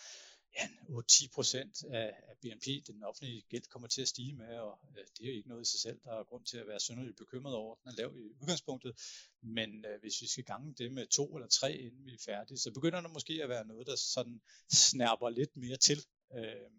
8-10 0.58 1.28
procent 1.34 1.84
af, 1.84 2.14
af 2.28 2.36
BNP, 2.40 2.86
den 2.86 3.02
offentlige 3.04 3.42
gæld 3.48 3.62
kommer 3.70 3.88
til 3.88 4.02
at 4.02 4.08
stige 4.08 4.32
med, 4.32 4.58
og 4.58 4.78
øh, 4.98 5.04
det 5.18 5.24
er 5.24 5.30
jo 5.30 5.36
ikke 5.36 5.48
noget 5.48 5.66
i 5.66 5.70
sig 5.70 5.80
selv, 5.80 6.00
der 6.04 6.12
er 6.12 6.24
grund 6.24 6.44
til 6.44 6.58
at 6.58 6.66
være 6.66 6.80
synderligt 6.80 7.16
bekymret 7.16 7.54
over. 7.54 7.74
Den 7.74 7.88
er 7.88 7.96
lav 7.96 8.16
i 8.16 8.28
udgangspunktet, 8.40 9.00
men 9.42 9.84
øh, 9.84 10.00
hvis 10.00 10.22
vi 10.22 10.26
skal 10.26 10.44
gange 10.44 10.74
det 10.78 10.92
med 10.92 11.06
to 11.06 11.36
eller 11.36 11.48
tre, 11.48 11.76
inden 11.76 12.06
vi 12.06 12.14
er 12.14 12.22
færdige, 12.24 12.58
så 12.58 12.70
begynder 12.72 13.00
der 13.00 13.08
måske 13.08 13.40
at 13.42 13.48
være 13.48 13.66
noget, 13.66 13.86
der 13.86 13.96
sådan 13.96 14.40
snærper 14.72 15.28
lidt 15.28 15.56
mere 15.56 15.76
til. 15.76 16.04
Øh, 16.34 16.70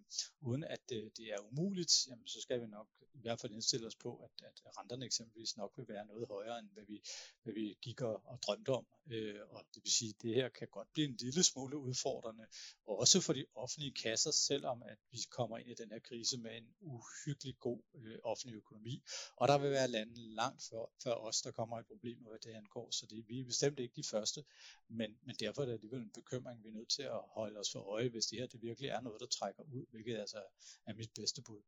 uden 0.41 0.63
at 0.63 0.79
det, 0.89 1.17
det 1.17 1.25
er 1.33 1.39
umuligt, 1.51 2.07
jamen, 2.07 2.27
så 2.27 2.41
skal 2.41 2.61
vi 2.61 2.67
nok 2.67 2.87
i 3.13 3.21
hvert 3.21 3.39
fald 3.39 3.53
indstille 3.53 3.87
os 3.87 3.95
på, 3.95 4.15
at, 4.17 4.45
at 4.45 4.77
renterne 4.77 5.05
eksempelvis 5.05 5.57
nok 5.57 5.73
vil 5.77 5.87
være 5.87 6.05
noget 6.05 6.27
højere, 6.27 6.59
end 6.59 6.69
hvad 6.73 6.83
vi, 6.87 7.01
hvad 7.43 7.53
vi 7.53 7.77
gik 7.81 8.01
og, 8.01 8.21
og 8.25 8.43
drømte 8.43 8.69
om. 8.69 8.87
Øh, 9.11 9.39
og 9.49 9.65
det 9.73 9.83
vil 9.83 9.91
sige, 9.91 10.09
at 10.09 10.21
det 10.21 10.35
her 10.35 10.49
kan 10.49 10.67
godt 10.67 10.93
blive 10.93 11.07
en 11.07 11.15
lille 11.15 11.43
smule 11.43 11.77
udfordrende, 11.77 12.47
også 12.85 13.21
for 13.21 13.33
de 13.33 13.45
offentlige 13.55 13.93
kasser, 13.93 14.31
selvom 14.31 14.83
at 14.83 14.97
vi 15.11 15.17
kommer 15.29 15.57
ind 15.57 15.69
i 15.69 15.73
den 15.73 15.91
her 15.91 15.99
krise 15.99 16.37
med 16.37 16.57
en 16.57 16.67
uhyggelig 16.79 17.59
god 17.59 17.81
øh, 17.95 18.17
offentlig 18.23 18.55
økonomi. 18.55 19.03
Og 19.35 19.47
der 19.47 19.57
vil 19.57 19.71
være 19.71 19.87
lande 19.87 20.35
langt 20.35 20.63
før, 20.69 20.85
før 21.03 21.13
os, 21.13 21.41
der 21.41 21.51
kommer 21.51 21.79
i 21.79 21.83
problemer, 21.83 22.29
hvad 22.29 22.39
det 22.39 22.51
angår, 22.51 22.91
så 22.91 23.05
det, 23.09 23.27
vi 23.27 23.39
er 23.39 23.45
bestemt 23.45 23.79
ikke 23.79 23.95
de 23.95 24.03
første, 24.03 24.43
men, 24.87 25.17
men 25.25 25.35
derfor 25.39 25.61
er 25.61 25.65
det 25.65 25.73
alligevel 25.73 26.01
en 26.01 26.11
bekymring, 26.11 26.63
vi 26.63 26.69
er 26.69 26.73
nødt 26.73 26.89
til 26.89 27.03
at 27.03 27.21
holde 27.35 27.59
os 27.59 27.71
for 27.71 27.79
øje, 27.79 28.09
hvis 28.09 28.25
det 28.25 28.39
her 28.39 28.47
det 28.47 28.61
virkelig 28.61 28.89
er 28.89 29.01
noget, 29.01 29.21
der 29.21 29.27
trækker 29.39 29.63
ud, 29.63 29.85
hvilket 29.91 30.17
altså 30.23 30.41
er 30.85 30.93
mit 30.93 31.11
bedste 31.15 31.41
bud. 31.41 31.61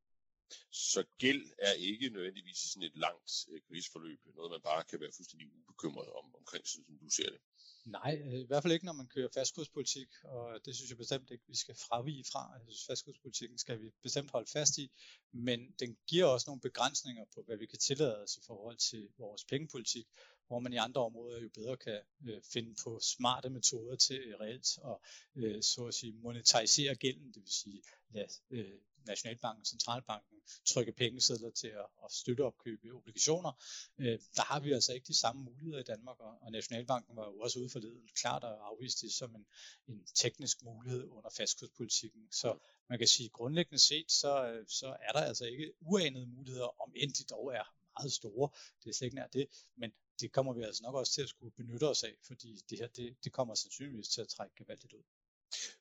Så 0.72 1.04
gæld 1.18 1.46
er 1.58 1.74
ikke 1.74 2.10
nødvendigvis 2.10 2.58
sådan 2.58 2.84
et 2.90 2.98
langt 3.06 3.32
øh, 3.52 3.62
krigsforløb, 3.68 4.20
noget 4.36 4.52
man 4.52 4.62
bare 4.62 4.84
kan 4.84 5.00
være 5.00 5.12
fuldstændig 5.16 5.48
ubekymret 5.60 6.10
om, 6.20 6.36
omkring, 6.36 6.68
som 6.68 6.84
du 7.02 7.10
ser 7.10 7.30
det. 7.30 7.40
Nej, 7.86 8.22
øh, 8.26 8.40
i 8.40 8.46
hvert 8.46 8.64
fald 8.64 8.74
ikke, 8.74 8.86
når 8.86 8.94
man 8.94 9.08
kører 9.08 9.30
fastkurspolitik, 9.34 10.08
og 10.24 10.66
det 10.66 10.76
synes 10.76 10.90
jeg 10.90 10.98
bestemt 10.98 11.32
ikke, 11.32 11.44
vi 11.48 11.56
skal 11.56 11.76
fravige 11.76 12.24
fra. 12.32 12.52
Jeg 12.54 12.62
synes, 12.68 12.86
fastkurspolitikken 12.86 13.58
skal 13.58 13.82
vi 13.82 13.90
bestemt 14.04 14.32
holde 14.32 14.52
fast 14.52 14.78
i, 14.78 14.92
men 15.32 15.72
den 15.80 15.98
giver 16.08 16.26
også 16.26 16.46
nogle 16.50 16.62
begrænsninger 16.62 17.26
på, 17.34 17.44
hvad 17.46 17.58
vi 17.58 17.66
kan 17.66 17.80
tillade 17.80 18.22
os 18.24 18.38
i 18.38 18.42
forhold 18.48 18.78
til 18.78 19.10
vores 19.18 19.46
pengepolitik, 19.46 20.08
hvor 20.52 20.60
man 20.60 20.74
i 20.74 20.78
andre 20.78 21.02
områder 21.02 21.42
jo 21.42 21.50
bedre 21.54 21.78
kan 21.78 22.00
øh, 22.28 22.42
finde 22.54 22.76
på 22.84 23.00
smarte 23.02 23.50
metoder 23.50 23.96
til 23.96 24.20
øh, 24.20 24.40
reelt 24.40 24.68
at 24.92 24.98
øh, 25.36 25.64
så 25.64 25.86
at 25.86 25.94
sige, 25.94 26.14
monetarisere 26.14 26.96
gælden, 26.96 27.28
det 27.34 27.42
vil 27.42 27.52
sige 27.52 27.82
lade 28.10 28.28
øh, 28.50 28.80
Nationalbanken, 29.06 29.66
Centralbanken, 29.66 30.38
trykke 30.66 30.92
pengesedler 30.92 31.50
til 31.50 31.68
at, 31.68 31.88
at 32.06 32.12
støtte 32.12 32.42
opkøbe 32.42 32.92
obligationer. 32.94 33.52
Øh, 33.98 34.20
der 34.36 34.42
har 34.42 34.60
vi 34.60 34.72
altså 34.72 34.94
ikke 34.94 35.08
de 35.08 35.20
samme 35.20 35.44
muligheder 35.44 35.80
i 35.80 35.84
Danmark, 35.84 36.20
og, 36.20 36.38
og 36.42 36.52
Nationalbanken 36.52 37.16
var 37.16 37.26
jo 37.26 37.40
også 37.40 37.60
ude 37.60 37.70
forleden 37.70 38.10
klart 38.22 38.44
at 38.44 38.58
afvise 38.70 38.98
det 39.06 39.14
som 39.14 39.36
en, 39.36 39.46
en 39.88 40.06
teknisk 40.16 40.64
mulighed 40.64 41.08
under 41.08 41.30
fastkurspolitikken. 41.38 42.32
Så 42.32 42.58
man 42.90 42.98
kan 42.98 43.08
sige, 43.08 43.30
grundlæggende 43.30 43.80
set, 43.80 44.12
så, 44.12 44.48
øh, 44.48 44.66
så 44.68 44.88
er 44.88 45.12
der 45.12 45.20
altså 45.20 45.46
ikke 45.46 45.74
uanede 45.82 46.26
muligheder, 46.26 46.82
om 46.82 46.94
end 46.96 47.14
de 47.14 47.24
dog 47.24 47.54
er 47.54 47.81
meget 48.00 48.14
store. 48.14 48.50
Det 48.84 48.90
er 48.90 48.94
slet 48.94 49.06
ikke 49.06 49.16
nær 49.16 49.28
det, 49.28 49.48
men 49.76 49.94
det 50.20 50.32
kommer 50.32 50.54
vi 50.54 50.64
altså 50.64 50.84
nok 50.84 50.96
også 50.96 51.14
til 51.14 51.22
at 51.22 51.30
skulle 51.30 51.52
benytte 51.52 51.88
os 51.88 52.04
af, 52.04 52.16
fordi 52.24 52.62
det 52.70 52.78
her, 52.80 52.88
det, 52.88 53.16
det 53.24 53.32
kommer 53.32 53.56
sandsynligvis 53.56 54.10
til 54.10 54.22
at 54.22 54.28
trække 54.28 54.56
gevaldigt 54.56 54.94
ud. 54.94 55.04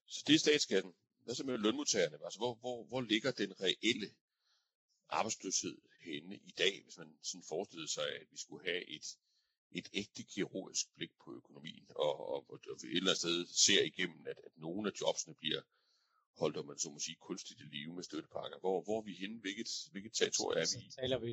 Så 0.06 0.24
det 0.26 0.34
er 0.34 0.38
statsskatten. 0.38 0.92
Hvad 1.24 1.34
så 1.34 1.44
med 1.44 1.58
lønmodtagerne? 1.58 2.18
Altså, 2.24 2.38
hvor, 2.38 2.54
hvor, 2.54 2.84
hvor 2.84 3.00
ligger 3.00 3.30
den 3.30 3.60
reelle 3.60 4.10
arbejdsløshed 5.08 5.78
henne 6.00 6.36
i 6.36 6.50
dag, 6.58 6.82
hvis 6.84 6.98
man 6.98 7.18
sådan 7.22 7.42
forestillede 7.42 7.88
sig, 7.88 8.08
at 8.20 8.26
vi 8.30 8.36
skulle 8.36 8.64
have 8.64 8.88
et, 8.88 9.18
et 9.72 9.88
ægte 9.92 10.22
kirurgisk 10.22 10.94
blik 10.94 11.10
på 11.24 11.34
økonomien, 11.34 11.86
og, 11.96 12.28
og, 12.28 12.50
og 12.50 12.56
et 12.56 12.84
eller 12.84 13.00
andet 13.00 13.18
sted 13.18 13.46
ser 13.46 13.82
igennem, 13.82 14.26
at, 14.26 14.38
at 14.44 14.52
nogle 14.56 14.90
af 14.90 15.00
jobsene 15.00 15.34
bliver 15.34 15.62
holdt, 16.42 16.56
om 16.56 16.66
man 16.66 16.78
så 16.78 16.88
må 16.90 16.98
sige, 16.98 17.16
kunstigt 17.28 17.60
i 17.60 17.66
live 17.76 17.92
med 17.94 18.04
støttepakker. 18.10 18.58
Hvor, 18.60 18.76
hvor 18.86 18.98
er 19.00 19.04
vi 19.10 19.14
henne? 19.22 19.36
Hvilket, 19.40 19.68
hvilket 19.92 20.12
territorium 20.12 20.62
er 20.62 20.68
vi 20.72 20.86
i? 20.86 20.90
Så 20.90 20.96
taler 21.00 21.18
vi 21.18 21.32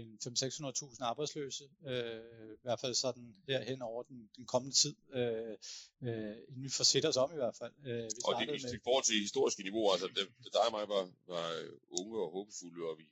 500-600.000 0.94 1.04
arbejdsløse, 1.12 1.64
øh, 1.92 2.22
i 2.60 2.64
hvert 2.66 2.80
fald 2.80 2.94
sådan 2.94 3.36
herhen 3.48 3.82
over 3.82 4.04
den, 4.04 4.30
den 4.38 4.46
kommende 4.46 4.76
tid, 4.76 4.96
øh, 5.20 5.56
øh, 6.08 6.36
inden 6.48 6.64
vi 6.68 6.70
får 6.70 6.84
set 6.84 7.06
os 7.06 7.18
om 7.18 7.30
i 7.32 7.40
hvert 7.44 7.56
fald. 7.62 7.74
Øh, 7.90 8.04
vi 8.04 8.22
og 8.28 8.34
det, 8.40 8.48
med... 8.48 8.74
i 8.80 8.84
forhold 8.88 9.04
til 9.04 9.16
historiske 9.28 9.64
niveauer, 9.64 9.92
altså 9.94 10.08
det, 10.08 10.24
det 10.44 10.52
dig 10.58 10.66
og 10.70 10.74
mig 10.78 10.86
var, 10.96 11.04
var 11.34 11.48
unge 12.00 12.16
og 12.24 12.30
håbefulde, 12.38 12.82
og 12.92 12.96
vi 13.02 13.08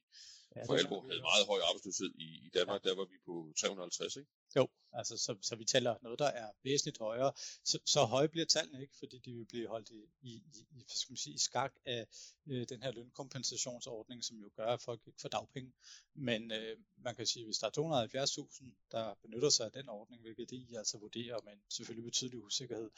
ja, 0.56 0.62
for 0.68 0.74
alvor 0.82 1.02
havde 1.10 1.22
meget 1.32 1.46
høj 1.52 1.60
arbejdsløshed 1.70 2.12
i, 2.28 2.30
i 2.48 2.50
Danmark, 2.58 2.82
ja. 2.86 2.90
der 2.90 2.96
var 2.96 3.06
vi 3.14 3.18
på 3.28 3.34
350, 3.60 4.16
ikke? 4.16 4.32
Jo, 4.56 4.68
altså 4.94 5.18
så, 5.18 5.36
så 5.42 5.56
vi 5.56 5.66
taler 5.66 5.96
noget, 6.02 6.20
der 6.20 6.26
er 6.26 6.52
væsentligt 6.64 6.98
højere. 6.98 7.32
Så, 7.64 7.80
så 7.86 8.06
høje 8.06 8.28
bliver 8.28 8.46
tallene 8.46 8.82
ikke, 8.82 8.96
fordi 9.00 9.18
de 9.18 9.34
vil 9.34 9.46
blive 9.46 9.68
holdt 9.68 9.90
i, 9.90 10.02
i, 10.22 10.44
i, 10.72 10.86
skal 10.88 11.12
man 11.12 11.18
sige, 11.18 11.34
i 11.34 11.38
skak 11.38 11.74
af 11.86 12.08
øh, 12.48 12.66
den 12.70 12.84
her 12.84 12.92
lønkompensationsordning, 12.92 14.24
som 14.24 14.38
jo 14.38 14.50
gør, 14.56 14.68
at 14.68 14.82
folk 14.82 15.02
ikke 15.08 15.22
får 15.22 15.30
dagpenge. 15.30 15.74
Men 16.16 16.52
øh, 16.52 16.78
man 16.98 17.16
kan 17.16 17.26
sige, 17.26 17.44
at 17.44 17.48
hvis 17.48 17.58
der 17.58 17.68
er 17.68 18.26
270.000, 18.26 18.88
der 18.92 19.14
benytter 19.22 19.50
sig 19.50 19.66
af 19.66 19.72
den 19.72 19.90
ordning, 19.90 20.22
hvilket 20.22 20.50
de 20.50 20.78
altså 20.78 20.98
vurderer, 20.98 21.40
men 21.46 21.62
selvfølgelig 21.70 22.04
betydelig 22.04 22.40
usikkerhed, 22.40 22.90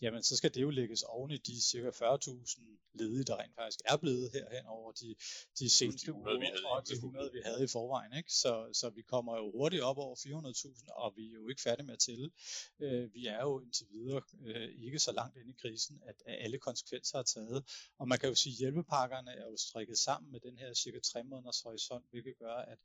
jamen 0.00 0.22
så 0.22 0.36
skal 0.36 0.54
det 0.54 0.62
jo 0.62 0.70
lægges 0.70 1.02
oven 1.02 1.30
i 1.30 1.36
de 1.36 1.62
ca. 1.62 1.90
40.000 1.90 2.82
ledige, 2.94 3.24
der 3.24 3.36
rent 3.36 3.54
faktisk 3.54 3.80
er 3.84 3.96
blevet 3.96 4.30
herhen 4.32 4.66
over 4.66 4.92
de, 4.92 5.14
de 5.58 5.70
seneste 5.70 6.12
uger, 6.12 6.66
og 6.66 6.88
de 6.88 6.92
100, 6.92 7.32
vi 7.32 7.40
havde 7.44 7.64
i 7.64 7.66
forvejen. 7.66 8.12
Ikke? 8.16 8.32
Så, 8.32 8.68
så 8.72 8.90
vi 8.90 9.02
kommer 9.02 9.36
jo 9.36 9.50
hurtigt 9.50 9.82
op 9.82 9.98
over 9.98 10.16
400.000, 10.16 10.88
og 11.02 11.12
vi 11.16 11.24
er 11.28 11.34
jo 11.34 11.48
ikke 11.48 11.62
færdige 11.62 11.86
med 11.86 11.94
at 11.94 12.00
tælle. 12.00 12.30
Øh, 12.78 13.14
vi 13.14 13.26
er 13.26 13.42
jo 13.42 13.60
indtil 13.60 13.86
videre 13.90 14.22
øh, 14.46 14.68
ikke 14.84 14.98
så 14.98 15.12
langt 15.12 15.36
inde 15.36 15.50
i 15.50 15.56
krisen, 15.62 16.00
at, 16.08 16.16
at 16.26 16.44
alle 16.44 16.58
konsekvenser 16.58 17.18
er 17.18 17.22
taget. 17.22 17.64
Og 17.98 18.08
man 18.08 18.18
kan 18.18 18.28
jo 18.28 18.34
sige, 18.34 18.52
at 18.52 18.58
hjælpepakkerne 18.58 19.30
er 19.30 19.46
jo 19.50 19.56
strikket 19.56 19.98
sammen 19.98 20.32
med 20.32 20.40
den 20.40 20.58
her 20.58 20.74
cirka 20.74 20.98
3 21.00 21.24
måneders 21.24 21.60
horisont, 21.60 22.04
hvilket 22.10 22.38
gør, 22.38 22.54
at, 22.54 22.78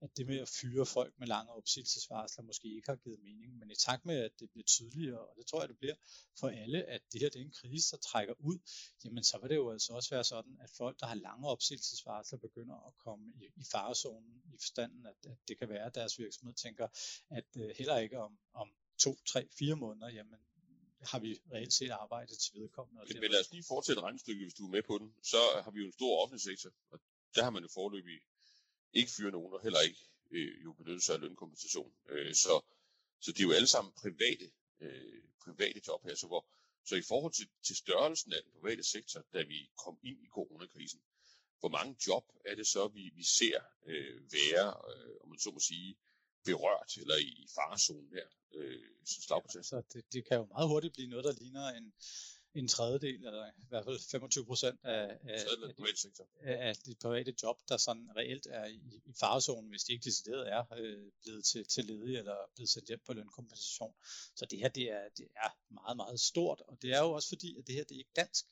at 0.00 0.10
det 0.16 0.26
med 0.26 0.38
at 0.38 0.48
fyre 0.48 0.86
folk 0.86 1.14
med 1.18 1.26
lange 1.26 1.52
opsigelsesvarsler 1.52 2.44
måske 2.44 2.68
ikke 2.76 2.88
har 2.88 2.96
givet 2.96 3.20
mening. 3.22 3.58
Men 3.58 3.70
i 3.70 3.74
takt 3.74 4.04
med, 4.04 4.18
at 4.18 4.32
det 4.40 4.50
bliver 4.50 4.64
tydeligere, 4.64 5.20
og 5.28 5.36
det 5.38 5.46
tror 5.46 5.60
jeg, 5.60 5.68
det 5.68 5.78
bliver 5.78 5.94
for 6.40 6.48
alle, 6.48 6.84
at 6.84 7.00
det 7.12 7.20
her 7.20 7.28
det 7.28 7.40
er 7.40 7.44
en 7.44 7.58
krise, 7.60 7.90
der 7.90 7.96
trækker 7.96 8.34
ud, 8.38 8.58
jamen 9.04 9.24
så 9.24 9.38
vil 9.38 9.50
det 9.50 9.56
jo 9.56 9.72
altså 9.72 9.92
også 9.92 10.10
være 10.10 10.24
sådan, 10.24 10.56
at 10.60 10.70
folk, 10.76 11.00
der 11.00 11.06
har 11.06 11.14
lange 11.14 11.48
opsigelsesvarsler, 11.48 12.38
begynder 12.38 12.86
at 12.88 12.92
komme 12.98 13.32
i, 13.34 13.44
i 13.56 13.64
farezonen 13.72 14.42
i 14.54 14.56
forstanden, 14.58 15.06
at, 15.06 15.30
at 15.30 15.38
det 15.48 15.58
kan 15.58 15.68
være, 15.68 15.86
at 15.86 15.94
deres 15.94 16.18
virksomhed 16.18 16.54
tænker, 16.54 16.88
at 17.30 17.56
heller 17.76 17.98
ikke 17.98 18.18
om, 18.18 18.38
om 18.54 18.68
to, 18.98 19.18
tre, 19.26 19.48
fire 19.58 19.76
måneder, 19.76 20.08
jamen 20.08 20.40
har 21.00 21.18
vi 21.18 21.40
reelt 21.52 21.72
set 21.72 21.90
arbejdet 21.90 22.38
til 22.38 22.60
vedkommende. 22.60 23.02
Men, 23.08 23.20
men 23.20 23.30
lad 23.30 23.40
os 23.40 23.52
lige 23.52 23.64
fortsætte 23.68 24.02
regnestykket, 24.02 24.44
hvis 24.44 24.54
du 24.54 24.66
er 24.66 24.70
med 24.70 24.82
på 24.82 24.98
den. 24.98 25.14
Så 25.22 25.36
har 25.64 25.70
vi 25.70 25.80
jo 25.80 25.86
en 25.86 25.92
stor 25.92 26.22
offentlig 26.22 26.42
sektor, 26.42 26.70
og 26.90 27.00
der 27.34 27.42
har 27.42 27.50
man 27.50 27.62
jo 27.62 27.68
forløbig 27.74 28.20
ikke 28.92 29.10
fyret 29.16 29.32
nogen, 29.32 29.54
og 29.54 29.62
heller 29.62 29.80
ikke 29.80 30.00
øh, 30.30 30.64
jo 30.64 30.72
benyttet 30.72 31.02
sig 31.02 31.14
af 31.14 31.20
lønkompensation. 31.20 31.92
Øh, 32.08 32.34
så, 32.34 32.60
så 33.20 33.32
det 33.32 33.40
er 33.40 33.44
jo 33.44 33.52
alle 33.52 33.66
sammen 33.66 33.92
private, 33.92 34.50
øh, 34.80 35.22
private 35.44 35.80
job 35.88 36.02
her. 36.04 36.14
Så, 36.14 36.26
hvor, 36.26 36.46
så 36.84 36.96
i 36.96 37.02
forhold 37.02 37.32
til, 37.32 37.48
til 37.62 37.76
størrelsen 37.76 38.32
af 38.32 38.42
den 38.42 38.52
private 38.60 38.82
sektor, 38.82 39.24
da 39.32 39.42
vi 39.42 39.70
kom 39.84 39.98
ind 40.02 40.18
i 40.24 40.28
coronakrisen, 40.28 41.00
hvor 41.60 41.68
mange 41.68 41.96
job 42.06 42.24
er 42.44 42.54
det 42.54 42.66
så, 42.66 42.88
vi, 42.88 43.12
vi 43.14 43.24
ser 43.24 43.60
øh, 43.86 44.32
være, 44.32 44.68
øh, 44.90 45.16
om 45.22 45.28
man 45.28 45.38
så 45.38 45.50
må 45.50 45.60
sige, 45.60 45.96
berørt 46.44 46.96
eller 46.96 47.16
i, 47.16 47.30
i 47.44 47.46
farezonen 47.54 48.10
her, 48.16 48.26
øh, 48.54 48.88
som 49.04 49.22
slagprocent? 49.22 49.64
Ja, 49.64 49.68
så 49.68 49.82
det, 49.92 50.12
det 50.12 50.28
kan 50.28 50.36
jo 50.36 50.44
meget 50.44 50.68
hurtigt 50.68 50.94
blive 50.94 51.08
noget, 51.08 51.24
der 51.24 51.32
ligner 51.32 51.68
en, 51.68 51.92
en 52.54 52.68
tredjedel, 52.68 53.26
eller 53.26 53.46
i 53.46 53.66
hvert 53.68 53.84
fald 53.84 54.10
25 54.10 54.46
procent 54.46 54.80
af, 54.82 55.02
af, 55.02 55.18
af, 55.28 55.74
de, 55.76 56.50
af 56.50 56.76
de 56.76 56.94
private 57.02 57.34
job, 57.42 57.56
der 57.68 57.76
sådan 57.76 58.10
reelt 58.16 58.46
er 58.50 58.64
i, 58.64 58.80
i 59.04 59.12
farezonen, 59.20 59.70
hvis 59.70 59.84
de 59.84 59.92
ikke 59.92 60.04
decideret 60.04 60.52
er 60.52 60.64
øh, 60.78 61.12
blevet 61.22 61.44
til, 61.44 61.66
til 61.66 61.84
ledige 61.84 62.18
eller 62.18 62.36
blevet 62.54 62.68
sendt 62.68 62.88
hjem 62.88 63.00
på 63.06 63.12
lønkompensation. 63.12 63.94
Så 64.36 64.46
det 64.50 64.58
her, 64.58 64.68
det 64.68 64.90
er, 64.90 65.08
det 65.16 65.28
er 65.36 65.50
meget, 65.70 65.96
meget 65.96 66.20
stort, 66.20 66.62
og 66.68 66.82
det 66.82 66.90
er 66.92 67.00
jo 67.00 67.12
også 67.12 67.28
fordi, 67.28 67.58
at 67.58 67.66
det 67.66 67.74
her, 67.74 67.84
det 67.84 67.94
er 67.94 67.98
ikke 67.98 68.16
dansk. 68.16 68.44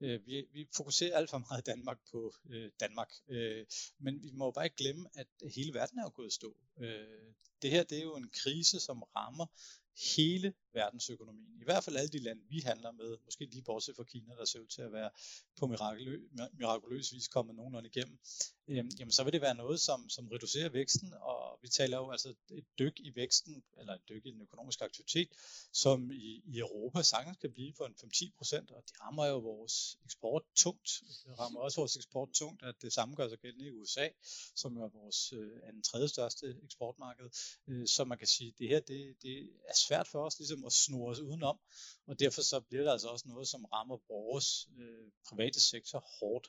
Øh, 0.00 0.26
vi, 0.26 0.46
vi 0.52 0.68
fokuserer 0.76 1.16
alt 1.16 1.30
for 1.30 1.38
meget 1.38 1.60
i 1.60 1.70
Danmark 1.70 1.98
på 2.10 2.34
øh, 2.50 2.70
Danmark, 2.80 3.12
øh, 3.28 3.66
men 3.98 4.22
vi 4.22 4.30
må 4.30 4.44
jo 4.44 4.50
bare 4.50 4.66
ikke 4.66 4.76
glemme, 4.76 5.08
at 5.14 5.26
hele 5.54 5.74
verden 5.74 5.98
er 5.98 6.02
jo 6.02 6.12
gået 6.14 6.32
stå. 6.32 6.56
Øh, 6.78 7.34
det 7.62 7.70
her 7.70 7.82
det 7.82 7.98
er 7.98 8.02
jo 8.02 8.16
en 8.16 8.30
krise, 8.42 8.80
som 8.80 9.02
rammer 9.02 9.46
hele 10.16 10.54
verdensøkonomien. 10.72 11.60
I 11.60 11.64
hvert 11.64 11.84
fald 11.84 11.96
alle 11.96 12.08
de 12.08 12.18
lande, 12.18 12.42
vi 12.48 12.60
handler 12.60 12.92
med, 12.92 13.16
måske 13.24 13.44
lige 13.44 13.62
bortset 13.62 13.96
fra 13.96 14.04
Kina, 14.04 14.34
der 14.34 14.44
ser 14.44 14.60
ud 14.60 14.66
til 14.66 14.82
at 14.82 14.92
være 14.92 15.10
på 15.58 15.66
mirakuløs, 15.66 16.20
mirakuløs 16.58 17.12
vis 17.12 17.28
kommet 17.28 17.56
nogenlunde 17.56 17.88
igennem, 17.88 18.18
øhm, 18.68 18.90
jamen 18.98 19.12
så 19.12 19.24
vil 19.24 19.32
det 19.32 19.40
være 19.40 19.54
noget, 19.54 19.80
som, 19.80 20.08
som 20.08 20.28
reducerer 20.28 20.68
væksten, 20.68 21.14
og 21.14 21.58
vi 21.62 21.68
taler 21.68 21.96
jo 21.96 22.10
altså 22.10 22.34
et 22.50 22.64
dyk 22.78 23.00
i 23.00 23.12
væksten, 23.14 23.64
eller 23.78 23.94
et 23.94 24.08
dyk 24.08 24.26
i 24.26 24.30
den 24.30 24.40
økonomiske 24.40 24.84
aktivitet, 24.84 25.28
som 25.72 26.10
i, 26.10 26.42
i 26.44 26.58
Europa 26.58 27.02
sagtens 27.02 27.38
kan 27.40 27.52
blive 27.52 27.72
på 27.72 27.84
en 27.84 27.94
5-10 28.04 28.36
procent, 28.36 28.70
og 28.70 28.82
det 28.86 29.00
rammer 29.00 29.26
jo 29.26 29.38
vores 29.38 29.98
eksport 30.04 30.42
tungt. 30.56 31.02
Det 31.24 31.38
rammer 31.38 31.60
også 31.60 31.80
vores 31.80 31.96
eksport 31.96 32.28
tungt, 32.32 32.62
at 32.62 32.74
det 32.82 32.92
samme 32.92 33.14
gør 33.14 33.28
sig 33.28 33.38
gældende 33.38 33.66
i 33.66 33.70
USA, 33.70 34.08
som 34.54 34.76
er 34.76 34.88
vores 34.88 35.32
øh, 35.32 35.52
anden 35.68 35.82
tredje 35.82 36.08
største 36.08 36.56
eksportmarked. 36.62 37.30
Øh, 37.68 37.86
så 37.86 38.04
man 38.04 38.18
kan 38.18 38.26
sige, 38.26 38.48
at 38.48 38.58
det 38.58 38.68
her 38.68 38.80
det, 38.80 39.22
det 39.22 39.38
er 39.68 39.74
svært 39.86 40.08
for 40.08 40.20
os 40.26 40.38
ligesom 40.38 40.64
at 40.64 40.72
snurre 40.72 41.10
os 41.10 41.20
udenom, 41.20 41.58
og 42.06 42.20
derfor 42.20 42.42
så 42.42 42.60
bliver 42.60 42.84
det 42.84 42.90
altså 42.90 43.08
også 43.08 43.28
noget, 43.28 43.48
som 43.48 43.64
rammer 43.64 43.98
vores 44.08 44.68
øh, 44.78 45.06
private 45.28 45.60
sektor 45.60 45.98
hårdt 46.18 46.46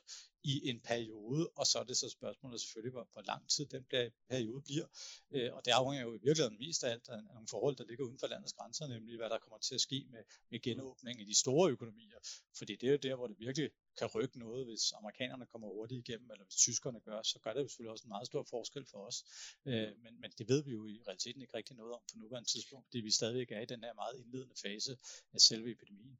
i 0.52 0.68
en 0.70 0.80
periode, 0.80 1.50
og 1.58 1.66
så 1.66 1.78
er 1.78 1.84
det 1.84 1.96
så 1.96 2.08
spørgsmålet 2.08 2.60
selvfølgelig, 2.60 2.92
hvor, 2.92 3.08
hvor 3.12 3.22
lang 3.22 3.42
tid 3.50 3.66
den 3.66 3.84
periode 4.30 4.62
bliver. 4.62 4.86
Øh, 5.34 5.54
og 5.54 5.64
det 5.64 5.70
afhænger 5.70 6.06
jo 6.06 6.14
i 6.14 6.22
virkeligheden 6.26 6.58
mest 6.58 6.84
af 6.84 6.90
alt 6.90 7.08
af 7.08 7.22
nogle 7.24 7.48
forhold, 7.50 7.76
der 7.76 7.84
ligger 7.84 8.04
uden 8.04 8.18
for 8.18 8.26
landets 8.26 8.52
grænser, 8.52 8.86
nemlig 8.86 9.16
hvad 9.16 9.30
der 9.30 9.38
kommer 9.38 9.58
til 9.58 9.74
at 9.74 9.80
ske 9.80 10.06
med, 10.10 10.22
med 10.50 10.60
genåbning 10.62 11.20
i 11.20 11.24
de 11.24 11.38
store 11.38 11.70
økonomier. 11.70 12.18
Fordi 12.58 12.76
det 12.76 12.86
er 12.86 12.90
jo 12.90 12.96
der, 12.96 13.14
hvor 13.16 13.26
det 13.26 13.36
virkelig 13.38 13.70
kan 13.98 14.06
rykke 14.06 14.38
noget, 14.38 14.66
hvis 14.66 14.92
amerikanerne 14.92 15.46
kommer 15.46 15.68
hurtigt 15.68 16.08
igennem, 16.08 16.30
eller 16.30 16.44
hvis 16.44 16.56
tyskerne 16.56 17.00
gør, 17.00 17.22
så 17.22 17.38
gør 17.38 17.52
det 17.52 17.62
jo 17.62 17.68
selvfølgelig 17.68 17.92
også 17.92 18.04
en 18.04 18.08
meget 18.08 18.26
stor 18.26 18.42
forskel 18.50 18.86
for 18.90 19.06
os. 19.06 19.24
Øh, 19.66 19.92
men, 20.02 20.20
men 20.20 20.30
det 20.38 20.48
ved 20.48 20.64
vi 20.64 20.70
jo 20.70 20.86
i 20.86 21.02
realiteten 21.06 21.42
ikke 21.42 21.56
rigtig 21.56 21.76
noget 21.76 21.92
om 21.94 22.00
på 22.12 22.18
nuværende 22.18 22.48
tidspunkt, 22.48 22.86
fordi 22.86 23.00
vi 23.00 23.10
stadigvæk 23.10 23.50
er 23.50 23.60
i 23.60 23.66
den 23.66 23.84
her 23.84 23.94
meget 23.94 24.18
indledende 24.18 24.54
fase 24.62 24.98
af 25.32 25.40
selve 25.40 25.70
epidemien. 25.70 26.18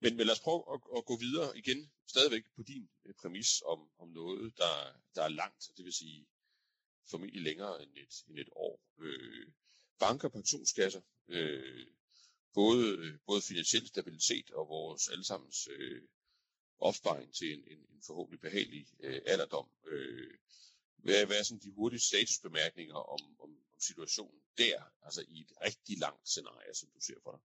Men, 0.00 0.16
men 0.16 0.26
lad 0.26 0.34
os 0.34 0.40
prøve 0.40 0.62
at, 0.74 0.80
at 0.96 1.04
gå 1.04 1.16
videre 1.16 1.58
igen, 1.58 1.92
stadigvæk 2.06 2.44
på 2.56 2.62
din 2.62 2.90
øh, 3.04 3.14
præmis 3.14 3.62
om, 3.66 3.90
om 3.98 4.08
noget, 4.08 4.56
der, 4.56 4.74
der 5.14 5.22
er 5.22 5.28
langt, 5.28 5.70
det 5.76 5.84
vil 5.84 5.92
sige 5.92 6.26
formentlig 7.10 7.42
længere 7.42 7.82
end 7.82 7.90
et, 7.96 8.14
end 8.28 8.38
et 8.38 8.48
år. 8.56 8.80
Øh, 9.00 9.46
banker, 9.98 10.28
pensionskasser, 10.28 11.00
øh, 11.28 11.86
både, 12.54 12.86
øh, 12.98 13.18
både 13.26 13.42
finansiel 13.42 13.86
stabilitet 13.86 14.50
og 14.50 14.68
vores 14.68 15.08
allesammens 15.08 15.68
øh, 15.70 16.02
opsparing 16.82 17.34
til 17.34 17.52
en, 17.52 17.64
en, 17.66 17.78
en 17.78 18.02
forhåbentlig 18.06 18.40
behagelig 18.40 18.86
øh, 19.00 19.20
alderdom. 19.26 19.68
Øh, 19.86 20.34
hvad, 20.96 21.26
hvad 21.26 21.38
er 21.38 21.42
sådan 21.42 21.62
de 21.62 21.70
hurtige 21.70 22.00
statusbemærkninger 22.00 22.94
om, 22.94 23.20
om, 23.40 23.50
om 23.74 23.80
situationen 23.80 24.40
der, 24.58 24.82
altså 25.02 25.24
i 25.28 25.40
et 25.40 25.52
rigtig 25.64 25.98
langt 25.98 26.28
scenarie, 26.28 26.74
som 26.74 26.88
du 26.94 27.00
ser 27.00 27.14
for 27.22 27.30
dig? 27.30 27.40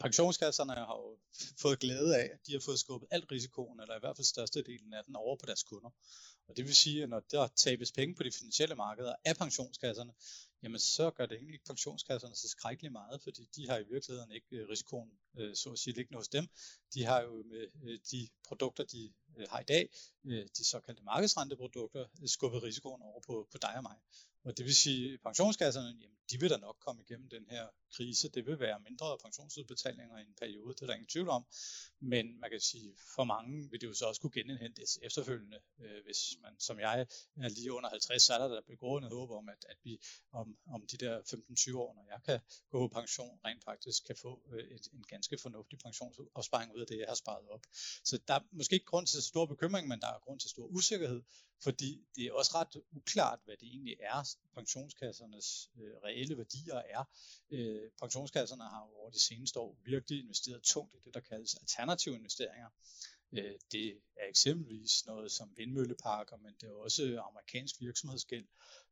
Pensionskasserne 0.00 0.74
har 0.74 0.96
jo 0.96 1.18
fået 1.58 1.78
glæde 1.78 2.16
af, 2.16 2.30
at 2.34 2.46
de 2.46 2.52
har 2.52 2.60
fået 2.60 2.78
skubbet 2.78 3.08
alt 3.10 3.32
risikoen, 3.32 3.80
eller 3.80 3.96
i 3.96 3.98
hvert 4.00 4.16
fald 4.16 4.24
størstedelen 4.24 4.92
af 4.92 5.04
den, 5.04 5.16
over 5.16 5.36
på 5.36 5.46
deres 5.46 5.62
kunder. 5.62 5.90
Og 6.48 6.56
det 6.56 6.64
vil 6.64 6.74
sige, 6.74 7.02
at 7.02 7.08
når 7.08 7.20
der 7.20 7.46
tabes 7.46 7.92
penge 7.92 8.14
på 8.14 8.22
de 8.22 8.32
finansielle 8.32 8.74
markeder 8.74 9.14
af 9.24 9.36
pensionskasserne, 9.36 10.12
jamen 10.62 10.78
så 10.78 11.10
gør 11.10 11.26
det 11.26 11.34
egentlig 11.36 11.54
ikke 11.54 11.64
pensionskasserne 11.64 12.34
så 12.34 12.48
skrækkeligt 12.48 12.92
meget, 12.92 13.22
fordi 13.22 13.48
de 13.56 13.68
har 13.68 13.78
i 13.78 13.84
virkeligheden 13.90 14.32
ikke 14.32 14.46
øh, 14.50 14.68
risikoen, 14.68 15.10
øh, 15.38 15.56
så 15.56 15.70
at 15.70 15.78
sige, 15.78 15.94
liggende 15.94 16.18
hos 16.18 16.28
dem. 16.28 16.48
De 16.94 17.04
har 17.04 17.20
jo 17.20 17.42
med 17.42 17.66
øh, 17.82 17.98
de 18.10 18.28
produkter, 18.48 18.84
de 18.84 19.12
har 19.48 19.60
i 19.60 19.64
dag, 19.64 19.90
de 20.58 20.64
såkaldte 20.64 21.02
markedsrenteprodukter, 21.02 22.06
skubbet 22.26 22.62
risikoen 22.62 23.02
over 23.02 23.20
på, 23.20 23.48
på 23.52 23.58
dig 23.58 23.74
og 23.76 23.82
mig. 23.82 23.96
Og 24.44 24.58
det 24.58 24.64
vil 24.64 24.74
sige, 24.74 25.12
at 25.12 25.20
pensionskasserne, 25.20 25.88
jamen, 25.88 26.18
de 26.30 26.40
vil 26.40 26.50
da 26.50 26.56
nok 26.56 26.76
komme 26.80 27.02
igennem 27.02 27.28
den 27.28 27.46
her 27.50 27.66
krise. 27.92 28.28
Det 28.28 28.46
vil 28.46 28.60
være 28.60 28.80
mindre 28.80 29.18
pensionsudbetalinger 29.24 30.18
i 30.18 30.20
en 30.20 30.34
periode, 30.40 30.74
det 30.74 30.82
er 30.82 30.86
der 30.86 30.94
ingen 30.94 31.08
tvivl 31.08 31.28
om. 31.28 31.44
Men 32.00 32.40
man 32.40 32.50
kan 32.50 32.60
sige, 32.60 32.94
for 33.14 33.24
mange 33.24 33.70
vil 33.70 33.80
det 33.80 33.86
jo 33.86 33.94
så 33.94 34.04
også 34.04 34.20
kunne 34.20 34.32
genindhentes 34.40 34.98
efterfølgende. 35.02 35.58
Øh, 35.80 36.04
hvis 36.04 36.20
man, 36.42 36.60
som 36.60 36.78
jeg, 36.78 37.06
er 37.36 37.48
lige 37.48 37.72
under 37.72 37.90
50, 37.90 38.22
så 38.22 38.34
er 38.34 38.38
der, 38.38 38.48
der 38.48 38.60
begrundet 38.60 39.10
håb 39.10 39.30
om, 39.30 39.48
at, 39.48 39.64
at 39.68 39.76
vi 39.84 39.98
om, 40.32 40.56
om 40.66 40.86
de 40.86 40.96
der 40.96 41.20
15-20 41.20 41.76
år, 41.76 41.94
når 41.94 42.06
jeg 42.12 42.20
kan 42.24 42.40
gå 42.70 42.88
på 42.88 42.88
pension, 42.94 43.40
rent 43.44 43.64
faktisk 43.64 44.04
kan 44.06 44.16
få 44.16 44.42
øh, 44.52 44.64
et, 44.76 44.88
en 44.92 45.02
ganske 45.02 45.38
fornuftig 45.42 45.78
pensionsopsparing 45.78 46.74
ud 46.74 46.80
af 46.80 46.86
det, 46.86 46.98
jeg 46.98 47.08
har 47.08 47.14
sparet 47.14 47.48
op. 47.48 47.62
Så 48.04 48.18
der 48.28 48.34
er 48.34 48.40
måske 48.52 48.74
ikke 48.74 48.86
grund 48.86 49.06
til 49.06 49.22
stor 49.22 49.46
bekymring, 49.46 49.88
men 49.88 50.00
der 50.00 50.06
er 50.06 50.18
grund 50.18 50.40
til 50.40 50.50
stor 50.50 50.66
usikkerhed, 50.66 51.22
fordi 51.62 52.06
det 52.16 52.24
er 52.26 52.32
også 52.32 52.50
ret 52.54 52.82
uklart, 52.92 53.38
hvad 53.44 53.56
det 53.56 53.68
egentlig 53.68 53.96
er, 54.00 54.28
pensionskassernes 54.54 55.70
øh, 55.80 55.94
reelle 56.04 56.36
værdier 56.36 56.74
er. 56.74 57.04
Øh, 57.50 57.90
pensionskasserne 58.00 58.64
har 58.64 58.80
over 58.80 59.10
de 59.10 59.20
seneste 59.20 59.60
år 59.60 59.76
virkelig 59.84 60.22
investeret 60.22 60.62
tungt 60.62 60.94
i 60.94 60.98
det, 61.04 61.14
der 61.14 61.20
kaldes 61.20 61.54
alternative 61.54 62.14
investeringer. 62.16 62.68
Øh, 63.32 63.54
det 63.72 63.88
er 64.16 64.28
eksempelvis 64.28 65.06
noget 65.06 65.32
som 65.32 65.52
vindmølleparker, 65.56 66.36
men 66.36 66.54
det 66.60 66.68
er 66.68 66.72
også 66.72 67.22
amerikansk 67.28 67.80
virksomhedsgæld 67.80 68.46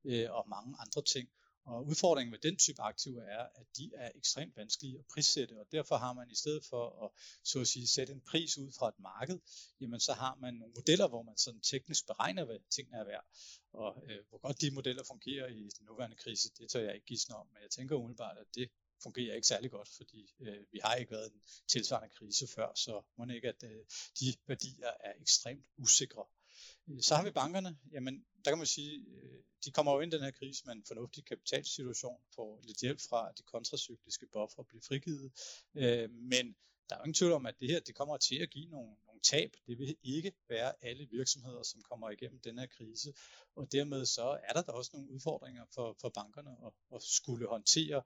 øh, 0.04 0.30
og 0.30 0.48
mange 0.48 0.76
andre 0.78 1.02
ting. 1.02 1.28
Og 1.64 1.86
udfordringen 1.86 2.30
med 2.30 2.38
den 2.38 2.56
type 2.56 2.82
aktiver 2.82 3.22
er, 3.22 3.46
at 3.54 3.66
de 3.76 3.90
er 3.94 4.10
ekstremt 4.14 4.56
vanskelige 4.56 4.98
at 4.98 5.04
prissætte, 5.06 5.60
og 5.60 5.66
derfor 5.72 5.96
har 5.96 6.12
man 6.12 6.30
i 6.30 6.34
stedet 6.34 6.64
for 6.64 7.04
at, 7.04 7.10
så 7.44 7.60
at 7.60 7.68
sige, 7.68 7.88
sætte 7.88 8.12
en 8.12 8.20
pris 8.20 8.58
ud 8.58 8.72
fra 8.78 8.88
et 8.88 8.98
marked, 8.98 9.38
jamen 9.80 10.00
så 10.00 10.12
har 10.12 10.34
man 10.34 10.54
nogle 10.54 10.74
modeller, 10.76 11.08
hvor 11.08 11.22
man 11.22 11.38
sådan 11.38 11.60
teknisk 11.60 12.06
beregner, 12.06 12.44
hvad 12.44 12.58
tingene 12.70 12.98
er 12.98 13.04
værd. 13.04 13.26
Og 13.72 14.02
øh, 14.06 14.24
hvor 14.28 14.38
godt 14.38 14.60
de 14.60 14.70
modeller 14.70 15.04
fungerer 15.04 15.46
i 15.46 15.62
den 15.78 15.86
nuværende 15.86 16.16
krise, 16.16 16.50
det 16.58 16.70
tør 16.70 16.80
jeg 16.80 16.94
ikke 16.94 17.06
gisne 17.06 17.34
om, 17.34 17.46
men 17.52 17.62
jeg 17.62 17.70
tænker 17.70 17.96
umiddelbart, 17.96 18.38
at 18.38 18.46
det 18.54 18.70
fungerer 19.02 19.34
ikke 19.34 19.46
særlig 19.46 19.70
godt, 19.70 19.88
fordi 19.96 20.34
øh, 20.40 20.64
vi 20.72 20.80
har 20.84 20.94
ikke 20.94 21.10
været 21.10 21.32
en 21.32 21.42
tilsvarende 21.68 22.14
krise 22.16 22.46
før, 22.46 22.74
så 22.74 23.02
må 23.18 23.26
ikke, 23.26 23.48
at 23.48 23.62
øh, 23.62 23.84
de 24.20 24.34
værdier 24.46 24.90
er 25.00 25.12
ekstremt 25.20 25.66
usikre. 25.76 26.24
Så 27.00 27.14
har 27.14 27.24
vi 27.24 27.30
bankerne, 27.30 27.78
jamen 27.92 28.24
der 28.44 28.50
kan 28.50 28.58
man 28.58 28.66
sige, 28.66 29.06
øh, 29.06 29.42
de 29.64 29.70
kommer 29.70 29.92
jo 29.92 30.00
ind 30.00 30.12
i 30.12 30.16
den 30.16 30.24
her 30.24 30.30
krise 30.30 30.62
med 30.66 30.74
en 30.74 30.84
fornuftig 30.86 31.24
kapitalsituation, 31.24 32.20
får 32.34 32.60
lidt 32.62 32.80
hjælp 32.80 33.00
fra, 33.08 33.28
at 33.28 33.38
de 33.38 33.42
kontracykliske 33.42 34.26
buffer 34.32 34.62
bliver 34.62 34.82
frigivet, 34.88 35.32
øh, 35.74 36.10
men 36.10 36.56
der 36.88 36.96
er 36.96 37.00
jo 37.00 37.04
ingen 37.04 37.14
tvivl 37.14 37.32
om, 37.32 37.46
at 37.46 37.60
det 37.60 37.68
her 37.68 37.80
det 37.80 37.94
kommer 37.94 38.16
til 38.16 38.38
at 38.42 38.50
give 38.50 38.66
nogle 38.66 38.96
tab. 39.22 39.50
Det 39.66 39.78
vil 39.78 39.96
ikke 40.02 40.32
være 40.48 40.72
alle 40.82 41.08
virksomheder, 41.10 41.62
som 41.62 41.82
kommer 41.82 42.10
igennem 42.10 42.40
den 42.40 42.58
her 42.58 42.66
krise, 42.66 43.14
og 43.56 43.72
dermed 43.72 44.06
så 44.06 44.38
er 44.48 44.52
der 44.52 44.62
da 44.62 44.72
også 44.72 44.90
nogle 44.94 45.10
udfordringer 45.10 45.64
for, 45.74 45.96
for 46.00 46.08
bankerne 46.08 46.56
at, 46.66 46.72
at 46.94 47.02
skulle 47.02 47.48
håndtere, 47.48 48.02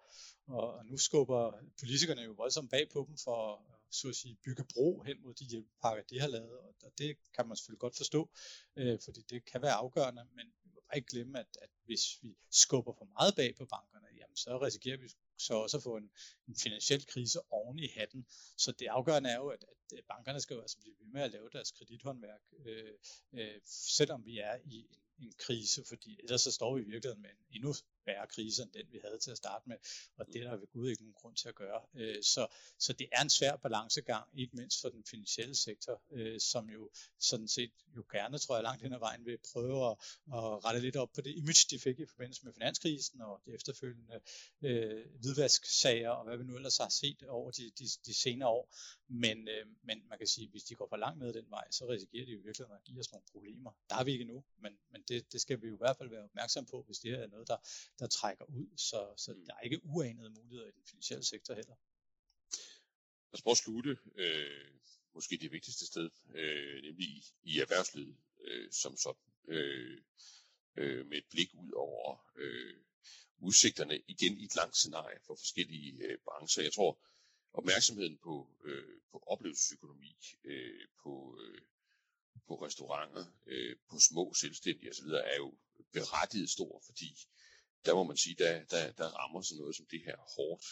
og 0.47 0.87
nu 0.87 0.97
skubber 0.97 1.53
politikerne 1.81 2.23
jo 2.23 2.33
voldsomt 2.33 2.71
bag 2.71 2.89
på 2.93 3.05
dem 3.09 3.17
for 3.25 3.67
så 3.91 4.09
at 4.09 4.17
sige, 4.17 4.37
bygge 4.45 4.65
bro 4.75 5.03
hen 5.03 5.23
mod 5.23 5.35
de 5.35 5.45
hjælpepakker, 5.45 6.03
de 6.11 6.21
har 6.21 6.29
lavet, 6.29 6.59
og 6.83 6.93
det 6.99 7.17
kan 7.35 7.49
man 7.49 7.57
selvfølgelig 7.57 7.81
godt 7.81 7.97
forstå, 7.97 8.31
øh, 8.77 8.99
fordi 9.05 9.21
det 9.31 9.45
kan 9.45 9.63
være 9.63 9.73
afgørende, 9.73 10.25
men 10.35 10.47
vi 10.63 10.71
må 10.75 10.81
bare 10.89 10.97
ikke 10.97 11.09
glemme, 11.09 11.39
at, 11.39 11.59
at 11.63 11.71
hvis 11.85 12.23
vi 12.23 12.37
skubber 12.51 12.93
for 12.99 13.05
meget 13.05 13.35
bag 13.37 13.55
på 13.57 13.67
bankerne, 13.67 14.07
jamen 14.19 14.37
så 14.37 14.59
risikerer 14.63 14.97
vi 14.97 15.09
så 15.39 15.55
også 15.55 15.77
at 15.77 15.83
få 15.83 15.97
en, 15.97 16.11
en 16.49 16.57
finansiel 16.57 17.07
krise 17.07 17.41
oven 17.51 17.79
i 17.79 17.89
hatten. 17.89 18.27
Så 18.57 18.73
det 18.73 18.87
afgørende 18.87 19.31
er 19.31 19.37
jo, 19.37 19.49
at, 19.49 19.65
at 19.65 19.99
øh, 19.99 20.03
bankerne 20.09 20.41
skal 20.41 20.55
jo 20.55 20.61
altså 20.61 20.79
blive 20.79 20.95
ved 21.01 21.07
med 21.07 21.23
at 21.23 21.31
lave 21.31 21.51
deres 21.53 21.73
kredithåndværk, 21.73 22.41
øh, 22.67 22.93
øh, 23.33 23.61
selvom 23.65 24.25
vi 24.25 24.39
er 24.39 24.57
i 24.65 24.79
en 24.79 24.97
en 25.19 25.33
krise, 25.39 25.85
fordi 25.89 26.21
ellers 26.23 26.41
så 26.41 26.53
står 26.53 26.77
vi 26.77 26.83
i 26.83 26.85
virkeligheden 26.85 27.23
med 27.23 27.31
en 27.31 27.57
endnu 27.57 27.75
værre 28.07 28.27
krise 28.27 28.63
end 28.63 28.73
den, 28.73 28.87
vi 28.93 28.99
havde 29.05 29.19
til 29.19 29.31
at 29.31 29.37
starte 29.37 29.69
med, 29.69 29.77
og 30.17 30.27
det 30.27 30.37
er 30.37 30.51
der 30.51 30.57
ved 30.57 30.67
Gud 30.73 30.91
ikke 30.91 31.03
nogen 31.03 31.15
grund 31.15 31.37
til 31.37 31.49
at 31.49 31.55
gøre. 31.55 31.81
Øh, 31.95 32.23
så, 32.23 32.47
så 32.79 32.93
det 32.93 33.09
er 33.13 33.23
en 33.23 33.31
svær 33.31 33.57
balancegang, 33.57 34.29
ikke 34.35 34.57
mindst 34.57 34.81
for 34.81 34.89
den 34.89 35.05
finansielle 35.11 35.57
sektor, 35.57 36.03
øh, 36.13 36.41
som 36.41 36.71
jo 36.71 36.91
sådan 37.19 37.49
set 37.49 37.73
jo 37.97 38.05
gerne, 38.13 38.39
tror 38.39 38.57
jeg, 38.57 38.63
langt 38.63 38.83
hen 38.83 38.93
ad 38.93 38.99
vejen 38.99 39.25
vil 39.25 39.39
prøve 39.53 39.91
at, 39.91 39.97
at 40.39 40.65
rette 40.65 40.81
lidt 40.81 40.97
op 40.97 41.13
på 41.13 41.21
det 41.21 41.37
image, 41.37 41.67
de 41.71 41.79
fik 41.79 41.99
i 41.99 42.07
forbindelse 42.07 42.45
med 42.45 42.53
finanskrisen 42.53 43.21
og 43.21 43.41
de 43.47 43.55
efterfølgende 43.55 44.21
øh, 44.63 45.05
hvidvasksager 45.21 46.11
og 46.11 46.25
hvad 46.25 46.37
vi 46.37 46.45
nu 46.45 46.57
ellers 46.57 46.77
har 46.77 46.89
set 46.89 47.23
over 47.29 47.51
de, 47.51 47.71
de, 47.79 47.85
de 48.07 48.15
senere 48.15 48.49
år. 48.49 48.75
Men, 49.09 49.49
øh, 49.49 49.67
men 49.83 50.03
man 50.09 50.19
kan 50.19 50.27
sige, 50.27 50.45
at 50.45 50.51
hvis 50.51 50.65
de 50.65 50.75
går 50.75 50.89
for 50.89 50.97
langt 50.97 51.19
ned 51.19 51.33
den 51.33 51.51
vej, 51.51 51.71
så 51.71 51.89
risikerer 51.89 52.27
de 52.27 52.33
jo 52.33 52.41
virkelig 52.45 52.67
at 52.71 52.85
give 52.85 53.01
os 53.01 53.13
nogle 53.13 53.25
problemer. 53.33 53.73
Der 53.91 53.97
er 53.97 54.05
vi 54.05 54.13
ikke 54.13 54.25
nu, 54.25 54.45
men, 54.59 54.73
men 54.91 55.03
det, 55.09 55.33
det 55.33 55.41
skal 55.41 55.63
vi 55.63 55.67
jo 55.69 55.75
i 55.75 55.79
hvert 55.79 55.97
fald 55.97 56.09
være 56.09 56.25
opmærksom 56.25 56.67
på, 56.67 56.83
hvis 56.83 56.99
det 56.99 57.11
her 57.11 57.19
er 57.19 57.27
noget, 57.27 57.49
der, 57.49 57.57
der 57.99 58.07
trækker 58.07 58.45
ud. 58.45 58.67
Så, 58.77 59.15
så 59.17 59.35
mm. 59.35 59.47
der 59.47 59.55
er 59.55 59.61
ikke 59.61 59.81
uanede 59.85 60.31
muligheder 60.31 60.69
i 60.69 60.73
den 60.73 60.85
finansielle 60.87 61.25
sektor 61.25 61.55
heller. 61.55 61.77
Lad 63.31 63.35
os 63.35 63.43
prøve 63.43 63.53
at 63.53 63.59
slutte 63.59 63.99
øh, 64.15 64.71
måske 65.15 65.37
det 65.37 65.53
vigtigste 65.53 65.87
sted, 65.87 66.11
øh, 66.35 66.83
nemlig 66.83 67.09
i, 67.09 67.25
i 67.43 67.59
erhvervslivet 67.61 68.17
øh, 68.41 68.73
som 68.73 68.97
sådan. 68.97 69.23
Øh, 69.49 70.03
øh, 70.77 71.07
med 71.07 71.19
et 71.19 71.27
blik 71.31 71.51
ud 71.55 71.73
over 71.73 72.33
øh, 72.37 72.75
udsigterne 73.39 74.01
igen 74.09 74.39
i 74.39 74.45
et 74.45 74.57
langt 74.57 74.77
scenarie 74.77 75.19
for 75.27 75.35
forskellige 75.35 76.03
øh, 76.03 76.19
brancher. 76.25 76.63
Jeg 76.63 76.73
tror, 76.73 76.99
opmærksomheden 77.53 78.19
på, 78.19 78.49
øh, 78.65 79.01
på 79.11 79.19
oplevelsesøkonomi, 79.27 80.17
øh, 80.45 80.89
på, 81.03 81.39
øh, 81.43 81.63
på 82.47 82.55
restauranter, 82.55 83.27
øh, 83.47 83.77
på 83.91 83.99
små 83.99 84.35
selvstændige 84.35 84.91
osv. 84.91 85.09
er 85.09 85.37
jo 85.37 85.55
berettiget 85.93 86.51
stor, 86.51 86.83
fordi 86.87 87.19
der 87.87 87.95
må 87.95 88.05
man 88.05 88.17
sige, 88.17 88.35
der, 88.35 88.65
der, 88.65 88.93
der 88.93 89.09
rammer 89.09 89.43
sådan 89.43 89.61
noget 89.61 89.77
som 89.77 89.87
det 89.87 90.03
her 90.05 90.17
hårdt. 90.37 90.65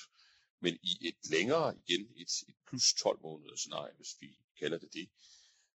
Men 0.61 0.79
i 0.83 1.09
et 1.09 1.31
længere, 1.31 1.77
igen 1.87 2.09
et, 2.16 2.33
et 2.48 2.55
plus 2.68 2.94
12 2.94 3.20
måneder 3.22 3.57
scenarie, 3.57 3.94
hvis 3.96 4.16
vi 4.20 4.38
kalder 4.59 4.79
det 4.79 4.92
det, 4.92 5.09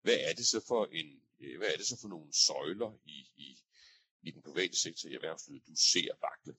hvad 0.01 0.17
er 0.19 0.33
det 0.33 0.47
så 0.47 0.59
for 0.67 0.85
en, 0.85 1.21
øh, 1.39 1.57
hvad 1.57 1.67
er 1.67 1.77
det 1.77 1.87
så 1.87 1.97
for 2.01 2.07
nogle 2.07 2.33
søjler 2.33 2.99
i, 3.05 3.27
i, 3.35 3.59
i 4.21 4.31
den 4.31 4.41
private 4.41 4.77
sektor 4.77 5.09
i 5.09 5.13
erhvervslivet, 5.13 5.67
du 5.67 5.75
ser 5.75 6.11
vakle? 6.21 6.55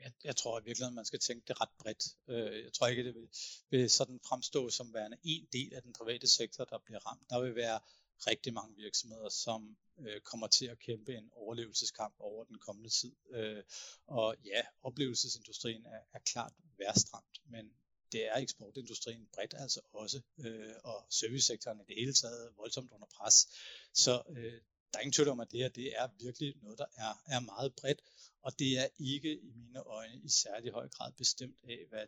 jeg, 0.00 0.12
jeg 0.24 0.36
tror 0.36 0.60
i 0.60 0.64
virkeligheden, 0.64 0.94
man 0.94 1.04
skal 1.04 1.18
tænke 1.18 1.44
det 1.48 1.60
ret 1.60 1.74
bredt. 1.78 2.04
Øh, 2.28 2.64
jeg 2.64 2.72
tror 2.72 2.86
ikke, 2.86 3.04
det 3.04 3.14
vil, 3.14 3.28
vil 3.70 3.90
sådan 3.90 4.20
fremstå 4.28 4.70
som 4.70 4.94
værende 4.94 5.16
en 5.24 5.48
del 5.52 5.74
af 5.74 5.82
den 5.82 5.92
private 5.92 6.28
sektor, 6.28 6.64
der 6.64 6.78
bliver 6.78 7.06
ramt. 7.06 7.30
Der 7.30 7.40
vil 7.40 7.54
være 7.54 7.80
rigtig 8.26 8.52
mange 8.52 8.76
virksomheder, 8.76 9.28
som 9.28 9.76
øh, 9.98 10.20
kommer 10.20 10.46
til 10.46 10.66
at 10.66 10.78
kæmpe 10.78 11.14
en 11.14 11.30
overlevelseskamp 11.32 12.14
over 12.18 12.44
den 12.44 12.58
kommende 12.58 12.90
tid. 12.90 13.12
Øh, 13.30 13.62
og 14.06 14.36
ja, 14.44 14.62
oplevelsesindustrien 14.82 15.86
er, 15.86 16.00
er 16.14 16.18
klart 16.18 16.52
værst 16.78 17.14
ramt, 17.14 17.40
men 17.44 17.72
det 18.12 18.26
er 18.26 18.36
eksportindustrien 18.36 19.28
bredt 19.34 19.54
altså 19.58 19.80
også, 19.92 20.20
øh, 20.38 20.74
og 20.84 21.06
servicesektoren 21.10 21.80
i 21.80 21.84
det 21.88 21.94
hele 21.94 22.12
taget 22.12 22.52
voldsomt 22.56 22.90
under 22.90 23.06
pres. 23.06 23.48
Så 23.94 24.22
øh, 24.36 24.60
der 24.92 24.98
er 24.98 25.00
ingen 25.00 25.12
tvivl 25.12 25.28
om, 25.28 25.40
at 25.40 25.50
det 25.50 25.60
her 25.60 25.68
det 25.68 25.92
er 25.96 26.08
virkelig 26.20 26.54
noget, 26.62 26.78
der 26.78 26.86
er, 26.96 27.12
er 27.26 27.40
meget 27.40 27.74
bredt, 27.76 28.00
og 28.42 28.58
det 28.58 28.78
er 28.78 28.88
ikke 28.98 29.40
i 29.40 29.52
mine 29.54 29.80
øjne 29.80 30.20
i 30.24 30.28
særlig 30.28 30.72
høj 30.72 30.88
grad 30.88 31.12
bestemt 31.12 31.58
af, 31.62 31.78
hvad 31.88 32.06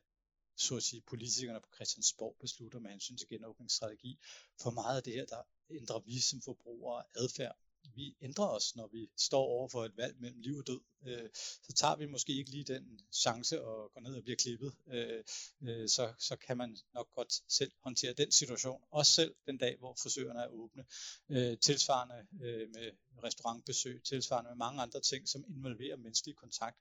så 0.60 0.76
at 0.76 0.82
sige, 0.82 1.02
politikerne 1.06 1.60
på 1.60 1.68
Christiansborg 1.74 2.36
beslutter 2.40 2.78
med 2.78 2.90
hensyn 2.90 3.16
til 3.16 3.28
genåbningsstrategi. 3.28 4.18
For 4.62 4.70
meget 4.70 4.96
af 4.96 5.02
det 5.02 5.12
her, 5.12 5.24
der 5.24 5.42
ændrer 5.70 5.98
vi 5.98 6.20
som 6.20 6.42
forbrugere 6.42 7.02
adfærd 7.14 7.56
vi 7.94 8.16
ændrer 8.22 8.46
os, 8.46 8.76
når 8.76 8.86
vi 8.92 9.10
står 9.16 9.42
over 9.42 9.68
for 9.68 9.84
et 9.84 9.96
valg 9.96 10.16
mellem 10.20 10.40
liv 10.40 10.56
og 10.56 10.66
død. 10.66 10.80
Øh, 11.06 11.28
så 11.34 11.72
tager 11.72 11.96
vi 11.96 12.06
måske 12.06 12.32
ikke 12.32 12.50
lige 12.50 12.64
den 12.64 13.00
chance 13.12 13.62
og 13.62 13.92
går 13.92 14.00
ned 14.00 14.16
og 14.16 14.22
bliver 14.22 14.36
klippet. 14.36 14.72
Øh, 14.86 15.24
øh, 15.62 15.88
så, 15.88 16.12
så 16.18 16.36
kan 16.36 16.56
man 16.56 16.76
nok 16.94 17.08
godt 17.14 17.32
selv 17.48 17.72
håndtere 17.80 18.12
den 18.12 18.32
situation. 18.32 18.82
Også 18.90 19.12
selv 19.12 19.34
den 19.46 19.58
dag, 19.58 19.76
hvor 19.78 19.94
frisørerne 20.02 20.40
er 20.40 20.48
åbne. 20.48 20.84
Øh, 21.28 21.58
tilsvarende 21.58 22.26
øh, 22.42 22.68
med 22.74 22.90
restaurantbesøg, 23.24 24.02
tilsvarende 24.02 24.50
med 24.50 24.56
mange 24.56 24.82
andre 24.82 25.00
ting, 25.00 25.28
som 25.28 25.44
involverer 25.48 25.96
menneskelig 25.96 26.36
kontakt. 26.36 26.76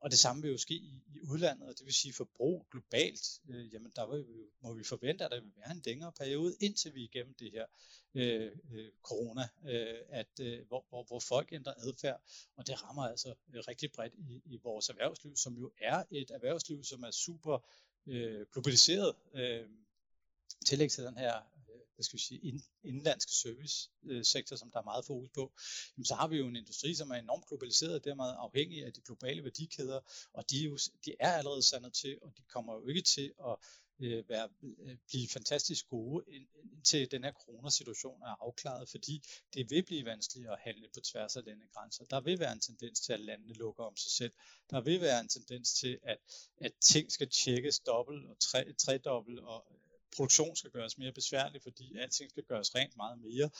Og 0.00 0.10
det 0.10 0.18
samme 0.18 0.42
vil 0.42 0.50
jo 0.50 0.58
ske 0.58 0.74
i, 0.74 1.02
i 1.14 1.20
udlandet, 1.20 1.68
og 1.68 1.78
det 1.78 1.86
vil 1.86 1.94
sige 1.94 2.12
forbrug 2.12 2.66
globalt. 2.70 3.40
Øh, 3.48 3.74
jamen 3.74 3.92
der 3.96 4.06
vil 4.10 4.24
må 4.62 4.74
vi 4.74 4.84
forvente, 4.84 5.24
at 5.24 5.30
der 5.30 5.40
vil 5.40 5.52
være 5.56 5.70
en 5.70 5.82
længere 5.86 6.12
periode, 6.12 6.56
indtil 6.60 6.94
vi 6.94 7.00
er 7.00 7.04
igennem 7.04 7.34
det 7.34 7.50
her 7.52 7.66
øh, 8.14 8.52
øh, 8.72 8.90
corona, 9.02 9.48
øh, 9.68 9.98
at, 10.08 10.40
øh, 10.40 10.66
hvor, 10.68 10.86
hvor, 10.88 11.04
hvor 11.04 11.20
folk 11.20 11.52
ændrer 11.52 11.74
adfærd, 11.76 12.20
og 12.56 12.66
det 12.66 12.84
rammer 12.84 13.02
altså 13.02 13.34
øh, 13.54 13.62
rigtig 13.68 13.92
bredt 13.92 14.14
i, 14.14 14.42
i 14.44 14.56
vores 14.62 14.88
erhvervsliv, 14.88 15.36
som 15.36 15.54
jo 15.54 15.72
er 15.80 16.04
et 16.10 16.30
erhvervsliv, 16.30 16.84
som 16.84 17.02
er 17.02 17.10
super 17.10 17.58
øh, 18.06 18.46
globaliseret 18.52 19.14
øh, 19.34 19.68
tillæg 20.66 20.90
til 20.90 21.04
den 21.04 21.18
her 21.18 21.42
hvad 22.00 22.04
skal 22.04 22.16
vi 22.16 22.22
sige, 22.22 22.40
ind, 22.40 22.60
indlandske 22.84 23.32
servicesektor, 23.32 24.56
som 24.56 24.70
der 24.70 24.78
er 24.78 24.84
meget 24.84 25.04
fokus 25.04 25.30
på, 25.34 25.52
jamen, 25.96 26.04
så 26.04 26.14
har 26.14 26.28
vi 26.28 26.36
jo 26.36 26.46
en 26.46 26.56
industri, 26.56 26.94
som 26.94 27.10
er 27.10 27.14
enormt 27.14 27.46
globaliseret, 27.48 27.94
og 27.94 28.04
dermed 28.04 28.24
afhængig 28.38 28.84
af 28.84 28.92
de 28.92 29.00
globale 29.00 29.44
værdikæder, 29.44 30.00
og 30.32 30.50
de 30.50 30.60
er, 30.60 30.64
jo, 30.64 30.78
de 31.04 31.14
er 31.20 31.32
allerede 31.32 31.62
sandet 31.62 31.92
til, 31.94 32.18
og 32.22 32.32
de 32.36 32.42
kommer 32.42 32.74
jo 32.74 32.86
ikke 32.86 33.02
til 33.02 33.32
at 33.48 33.56
øh, 34.00 34.28
være, 34.28 34.48
øh, 34.62 34.96
blive 35.08 35.28
fantastisk 35.28 35.88
gode, 35.88 36.24
indtil 36.72 37.10
den 37.10 37.24
her 37.24 37.32
coronasituation 37.32 38.22
er 38.22 38.36
afklaret, 38.46 38.88
fordi 38.88 39.22
det 39.54 39.70
vil 39.70 39.82
blive 39.82 40.04
vanskeligt 40.04 40.48
at 40.48 40.58
handle 40.60 40.88
på 40.94 41.00
tværs 41.00 41.36
af 41.36 41.44
landegrænser. 41.44 42.04
Der 42.04 42.20
vil 42.20 42.38
være 42.38 42.52
en 42.52 42.60
tendens 42.60 43.00
til, 43.00 43.12
at 43.12 43.20
landene 43.20 43.54
lukker 43.54 43.84
om 43.84 43.96
sig 43.96 44.12
selv. 44.12 44.32
Der 44.70 44.80
vil 44.80 45.00
være 45.00 45.20
en 45.20 45.28
tendens 45.28 45.72
til, 45.74 45.98
at, 46.02 46.18
at 46.56 46.72
ting 46.80 47.12
skal 47.12 47.28
tjekkes 47.28 47.80
dobbelt 47.80 48.26
og 48.26 48.36
tre, 48.40 48.72
tredobbelt, 48.72 49.40
og 49.40 49.66
produktion 50.16 50.56
skal 50.56 50.70
gøres 50.70 50.98
mere 50.98 51.12
besværlig, 51.12 51.62
fordi 51.62 51.96
alting 51.96 52.30
skal 52.30 52.44
gøres 52.44 52.74
rent 52.74 52.96
meget 52.96 53.18
mere. 53.18 53.50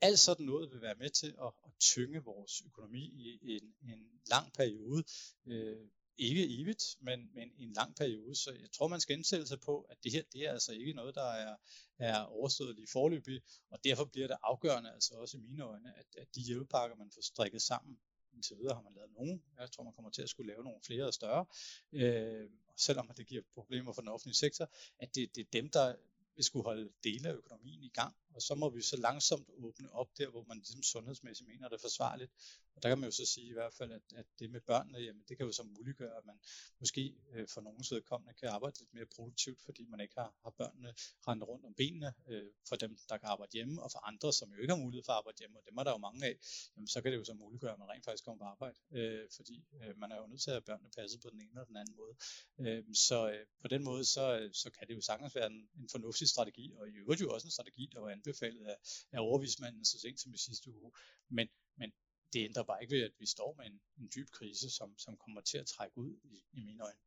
Alt 0.00 0.18
sådan 0.18 0.46
noget 0.46 0.70
vil 0.72 0.80
være 0.80 0.94
med 0.94 1.10
til 1.10 1.34
at, 1.42 1.52
at 1.66 1.72
tynge 1.80 2.24
vores 2.24 2.62
økonomi 2.66 3.04
i 3.42 3.56
en, 3.56 3.74
en 3.82 4.20
lang 4.30 4.52
periode. 4.52 5.04
Øh, 5.46 5.86
ikke 6.20 6.60
evigt, 6.60 6.96
men, 7.00 7.30
men 7.34 7.52
en 7.58 7.72
lang 7.72 7.96
periode. 7.96 8.34
Så 8.34 8.50
jeg 8.50 8.70
tror, 8.72 8.88
man 8.88 9.00
skal 9.00 9.16
indstille 9.16 9.46
sig 9.46 9.60
på, 9.60 9.80
at 9.80 9.96
det 10.04 10.12
her 10.12 10.22
det 10.32 10.40
er 10.40 10.52
altså 10.52 10.72
ikke 10.72 10.92
noget, 10.92 11.14
der 11.14 11.30
er, 11.30 11.56
er 11.98 12.22
overstået 12.22 12.76
lige 12.76 12.88
forløbig, 12.92 13.42
og 13.70 13.84
derfor 13.84 14.04
bliver 14.04 14.26
det 14.26 14.36
afgørende, 14.42 14.92
altså 14.92 15.14
også 15.14 15.36
i 15.36 15.40
mine 15.40 15.62
øjne, 15.64 15.98
at, 15.98 16.06
at 16.16 16.34
de 16.34 16.40
hjælpepakker, 16.40 16.96
man 16.96 17.10
får 17.14 17.22
strikket 17.22 17.62
sammen, 17.62 17.98
indtil 18.34 18.58
videre 18.58 18.74
har 18.74 18.82
man 18.82 18.92
lavet 18.94 19.12
nogen. 19.12 19.42
Jeg 19.58 19.70
tror, 19.70 19.84
man 19.84 19.92
kommer 19.92 20.10
til 20.10 20.22
at 20.22 20.28
skulle 20.28 20.52
lave 20.52 20.64
nogle 20.64 20.80
flere 20.86 21.06
og 21.06 21.14
større, 21.14 21.46
øh, 21.92 22.50
selvom 22.76 23.10
det 23.16 23.26
giver 23.26 23.42
problemer 23.54 23.92
for 23.92 24.02
den 24.02 24.08
offentlige 24.08 24.36
sektor, 24.36 24.70
at 24.98 25.14
det, 25.14 25.36
det 25.36 25.40
er 25.46 25.50
dem, 25.52 25.70
der 25.70 25.94
vi 26.40 26.44
skulle 26.44 26.64
holde 26.64 26.92
dele 27.04 27.28
af 27.28 27.34
økonomien 27.34 27.82
i 27.82 27.88
gang, 27.88 28.14
og 28.34 28.42
så 28.42 28.54
må 28.54 28.68
vi 28.70 28.82
så 28.82 28.96
langsomt 28.96 29.48
åbne 29.64 29.92
op 29.92 30.10
der, 30.18 30.28
hvor 30.30 30.44
man 30.48 30.56
ligesom 30.56 30.82
sundhedsmæssigt 30.82 31.48
mener, 31.48 31.68
det 31.68 31.76
er 31.76 31.88
forsvarligt, 31.88 32.32
og 32.74 32.82
der 32.82 32.88
kan 32.88 32.98
man 32.98 33.08
jo 33.08 33.16
så 33.20 33.26
sige 33.26 33.46
i 33.46 33.52
hvert 33.52 33.74
fald, 33.74 33.92
at, 33.92 34.02
at 34.16 34.26
det 34.38 34.50
med 34.50 34.60
børnene, 34.60 34.98
jamen 34.98 35.22
det 35.28 35.36
kan 35.36 35.46
jo 35.46 35.52
så 35.52 35.62
muliggøre, 35.62 36.16
at 36.16 36.24
man 36.24 36.38
måske 36.78 37.14
øh, 37.32 37.48
for 37.48 37.60
nogens 37.60 37.92
vedkommende 37.92 38.34
kan 38.40 38.48
arbejde 38.48 38.78
lidt 38.78 38.94
mere 38.94 39.06
produktivt, 39.16 39.60
fordi 39.62 39.84
man 39.84 40.00
ikke 40.00 40.14
har, 40.18 40.34
har 40.42 40.50
børnene 40.50 40.94
rendt 41.28 41.44
rundt 41.44 41.64
om 41.64 41.74
benene 41.74 42.14
øh, 42.28 42.50
for 42.68 42.76
dem, 42.76 42.98
der 43.08 43.16
kan 43.18 43.28
arbejde 43.28 43.52
hjemme, 43.52 43.82
og 43.82 43.92
for 43.92 44.06
andre, 44.10 44.32
som 44.32 44.52
jo 44.52 44.60
ikke 44.60 44.72
har 44.74 44.82
mulighed 44.84 45.04
for 45.04 45.12
at 45.12 45.16
arbejde 45.16 45.38
hjemme, 45.38 45.58
og 45.58 45.64
dem 45.68 45.76
er 45.78 45.84
der 45.84 45.90
jo 45.90 45.96
mange 46.08 46.26
af, 46.26 46.34
jamen 46.76 46.88
så 46.88 47.02
kan 47.02 47.12
det 47.12 47.18
jo 47.18 47.24
så 47.24 47.34
muliggøre, 47.34 47.72
at 47.72 47.78
man 47.78 47.88
rent 47.88 48.04
faktisk 48.04 48.24
kommer 48.24 48.44
på 48.44 48.48
arbejde, 48.54 48.78
øh, 48.98 49.28
fordi 49.36 49.56
øh, 49.82 49.98
man 49.98 50.12
er 50.12 50.16
jo 50.16 50.26
nødt 50.26 50.42
til 50.42 50.50
at 50.50 50.54
have 50.54 50.68
børnene 50.70 50.90
passet 50.98 51.20
på 51.20 51.30
den 51.30 51.40
ene 51.40 51.50
eller 51.50 51.64
den 51.64 51.76
anden 51.76 51.96
måde. 52.00 52.14
Øh, 52.60 52.84
så 52.94 53.18
øh, 53.30 53.46
på 53.62 53.68
den 53.68 53.82
måde, 53.84 54.04
så, 54.04 54.24
øh, 54.38 54.50
så 54.62 54.70
kan 54.70 54.88
det 54.88 54.94
jo 54.94 55.00
sagtens 55.00 55.34
være 55.34 55.46
en, 55.46 55.68
en 55.80 55.88
fornuftig 55.94 56.28
strategi, 56.30 56.72
og 56.76 56.88
i 56.88 56.92
øvrigt 56.92 57.20
jo 57.20 57.30
også 57.34 57.46
en 57.46 57.50
strategi, 57.50 57.90
der 57.92 58.00
var 58.00 58.10
anbefalet 58.10 58.66
af, 58.66 58.76
af 59.12 59.20
overvismanden 59.20 59.84
så 59.84 60.00
sent 60.00 60.20
som 60.20 60.34
i 60.34 60.38
sidste 60.38 60.70
uge. 60.70 60.92
Men, 61.28 61.48
men 61.76 61.92
det 62.32 62.44
ændrer 62.44 62.62
bare 62.62 62.82
ikke 62.82 62.94
ved, 62.96 63.02
at 63.02 63.12
vi 63.18 63.26
står 63.26 63.54
med 63.58 63.66
en, 63.66 63.80
en 63.98 64.10
dyb 64.14 64.28
krise, 64.30 64.70
som, 64.70 64.98
som 64.98 65.16
kommer 65.16 65.40
til 65.40 65.58
at 65.58 65.66
trække 65.66 65.98
ud 65.98 66.12
i, 66.24 66.44
i 66.52 66.60
mine 66.60 66.82
øjne. 66.82 66.98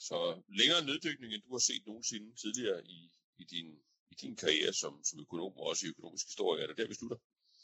Så 0.00 0.42
længere 0.48 0.84
neddykning, 0.84 1.34
end 1.34 1.42
du 1.42 1.52
har 1.52 1.58
set 1.58 1.86
nogensinde 1.86 2.34
tidligere 2.42 2.86
i, 2.86 3.10
i, 3.38 3.44
din, 3.44 3.68
i 4.10 4.14
din 4.14 4.36
karriere 4.36 4.72
som, 4.72 5.04
som 5.04 5.20
økonom, 5.20 5.56
og 5.56 5.64
også 5.70 5.86
i 5.86 5.88
økonomisk 5.88 6.26
historie, 6.26 6.62
er 6.62 6.66
det 6.66 6.78
der, 6.78 6.88
vi 6.88 6.94
slutter? 6.94 7.16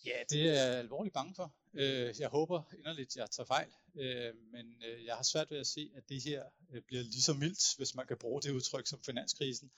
Ja, 0.05 0.23
det 0.31 0.49
er 0.49 0.53
jeg 0.53 0.79
alvorligt 0.79 1.15
bange 1.15 1.35
for. 1.35 1.55
Øh, 1.75 2.21
jeg 2.21 2.29
håber 2.29 2.63
inderligt, 2.79 3.11
at 3.11 3.17
jeg 3.17 3.31
tager 3.31 3.47
fejl, 3.47 3.69
øh, 3.95 4.35
men 4.53 4.83
øh, 4.87 5.05
jeg 5.05 5.17
har 5.17 5.23
svært 5.23 5.51
ved 5.51 5.59
at 5.59 5.67
se, 5.67 5.91
at 5.95 6.09
det 6.09 6.23
her 6.23 6.45
bliver 6.87 7.03
lige 7.03 7.23
så 7.23 7.33
mildt, 7.33 7.77
hvis 7.77 7.95
man 7.95 8.07
kan 8.07 8.19
bruge 8.19 8.43
det 8.43 8.51
udtryk 8.51 8.87
som 8.87 9.03
finanskrisen. 9.03 9.71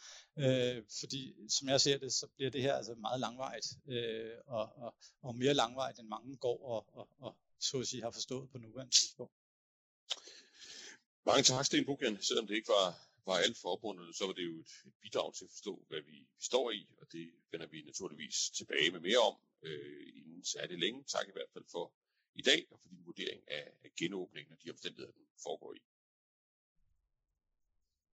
Fordi 1.01 1.35
som 1.49 1.69
jeg 1.69 1.81
ser 1.81 1.99
det, 1.99 2.13
så 2.13 2.27
bliver 2.37 2.51
det 2.51 2.63
her 2.63 2.75
altså 2.75 2.95
meget 2.95 3.21
langvejt, 3.21 3.67
og, 4.47 4.77
og, 4.77 4.95
og 5.23 5.37
mere 5.37 5.55
langvejt, 5.55 5.99
end 5.99 6.09
mange 6.09 6.37
går 6.37 6.67
og, 6.67 6.99
og, 6.99 7.09
og 7.19 7.37
så 7.61 7.81
at 7.81 7.87
sige 7.87 8.03
har 8.03 8.11
forstået 8.11 8.51
på 8.51 8.59
nuværende 8.59 8.95
tidspunkt. 8.95 9.33
Mange 11.27 11.43
tak, 11.43 11.65
Sten 11.65 11.85
Bukken. 11.85 12.23
Selvom 12.23 12.47
det 12.47 12.55
ikke 12.55 12.69
var, 12.69 13.14
var 13.27 13.37
alt 13.37 13.59
for 13.59 13.69
oprundet, 13.69 14.17
så 14.17 14.27
var 14.27 14.33
det 14.33 14.45
jo 14.45 14.61
et, 14.61 14.73
et 14.87 14.95
bidrag 15.03 15.35
til 15.35 15.45
at 15.45 15.51
forstå, 15.51 15.85
hvad 15.89 16.01
vi, 16.01 16.13
vi 16.13 16.43
står 16.45 16.71
i, 16.71 16.89
og 17.01 17.13
det 17.13 17.33
vender 17.51 17.67
vi 17.67 17.83
naturligvis 17.83 18.51
tilbage 18.51 18.91
med 18.91 19.01
mere 19.01 19.19
om 19.19 19.37
øh, 19.63 20.09
inden 20.17 20.45
særlig 20.45 20.79
længe. 20.79 21.05
Tak 21.05 21.29
i 21.29 21.33
hvert 21.33 21.51
fald 21.53 21.65
for 21.71 21.93
i 22.35 22.43
dag 22.43 22.67
og 22.71 22.81
for 22.81 22.89
din 22.89 23.07
vurdering 23.07 23.43
af, 23.49 23.73
af 23.85 23.91
genåbningen 23.97 24.53
og 24.53 24.59
de 24.65 24.71
omstændigheder, 24.71 25.13
den 25.13 25.27
foregår 25.43 25.75
i. 25.75 25.83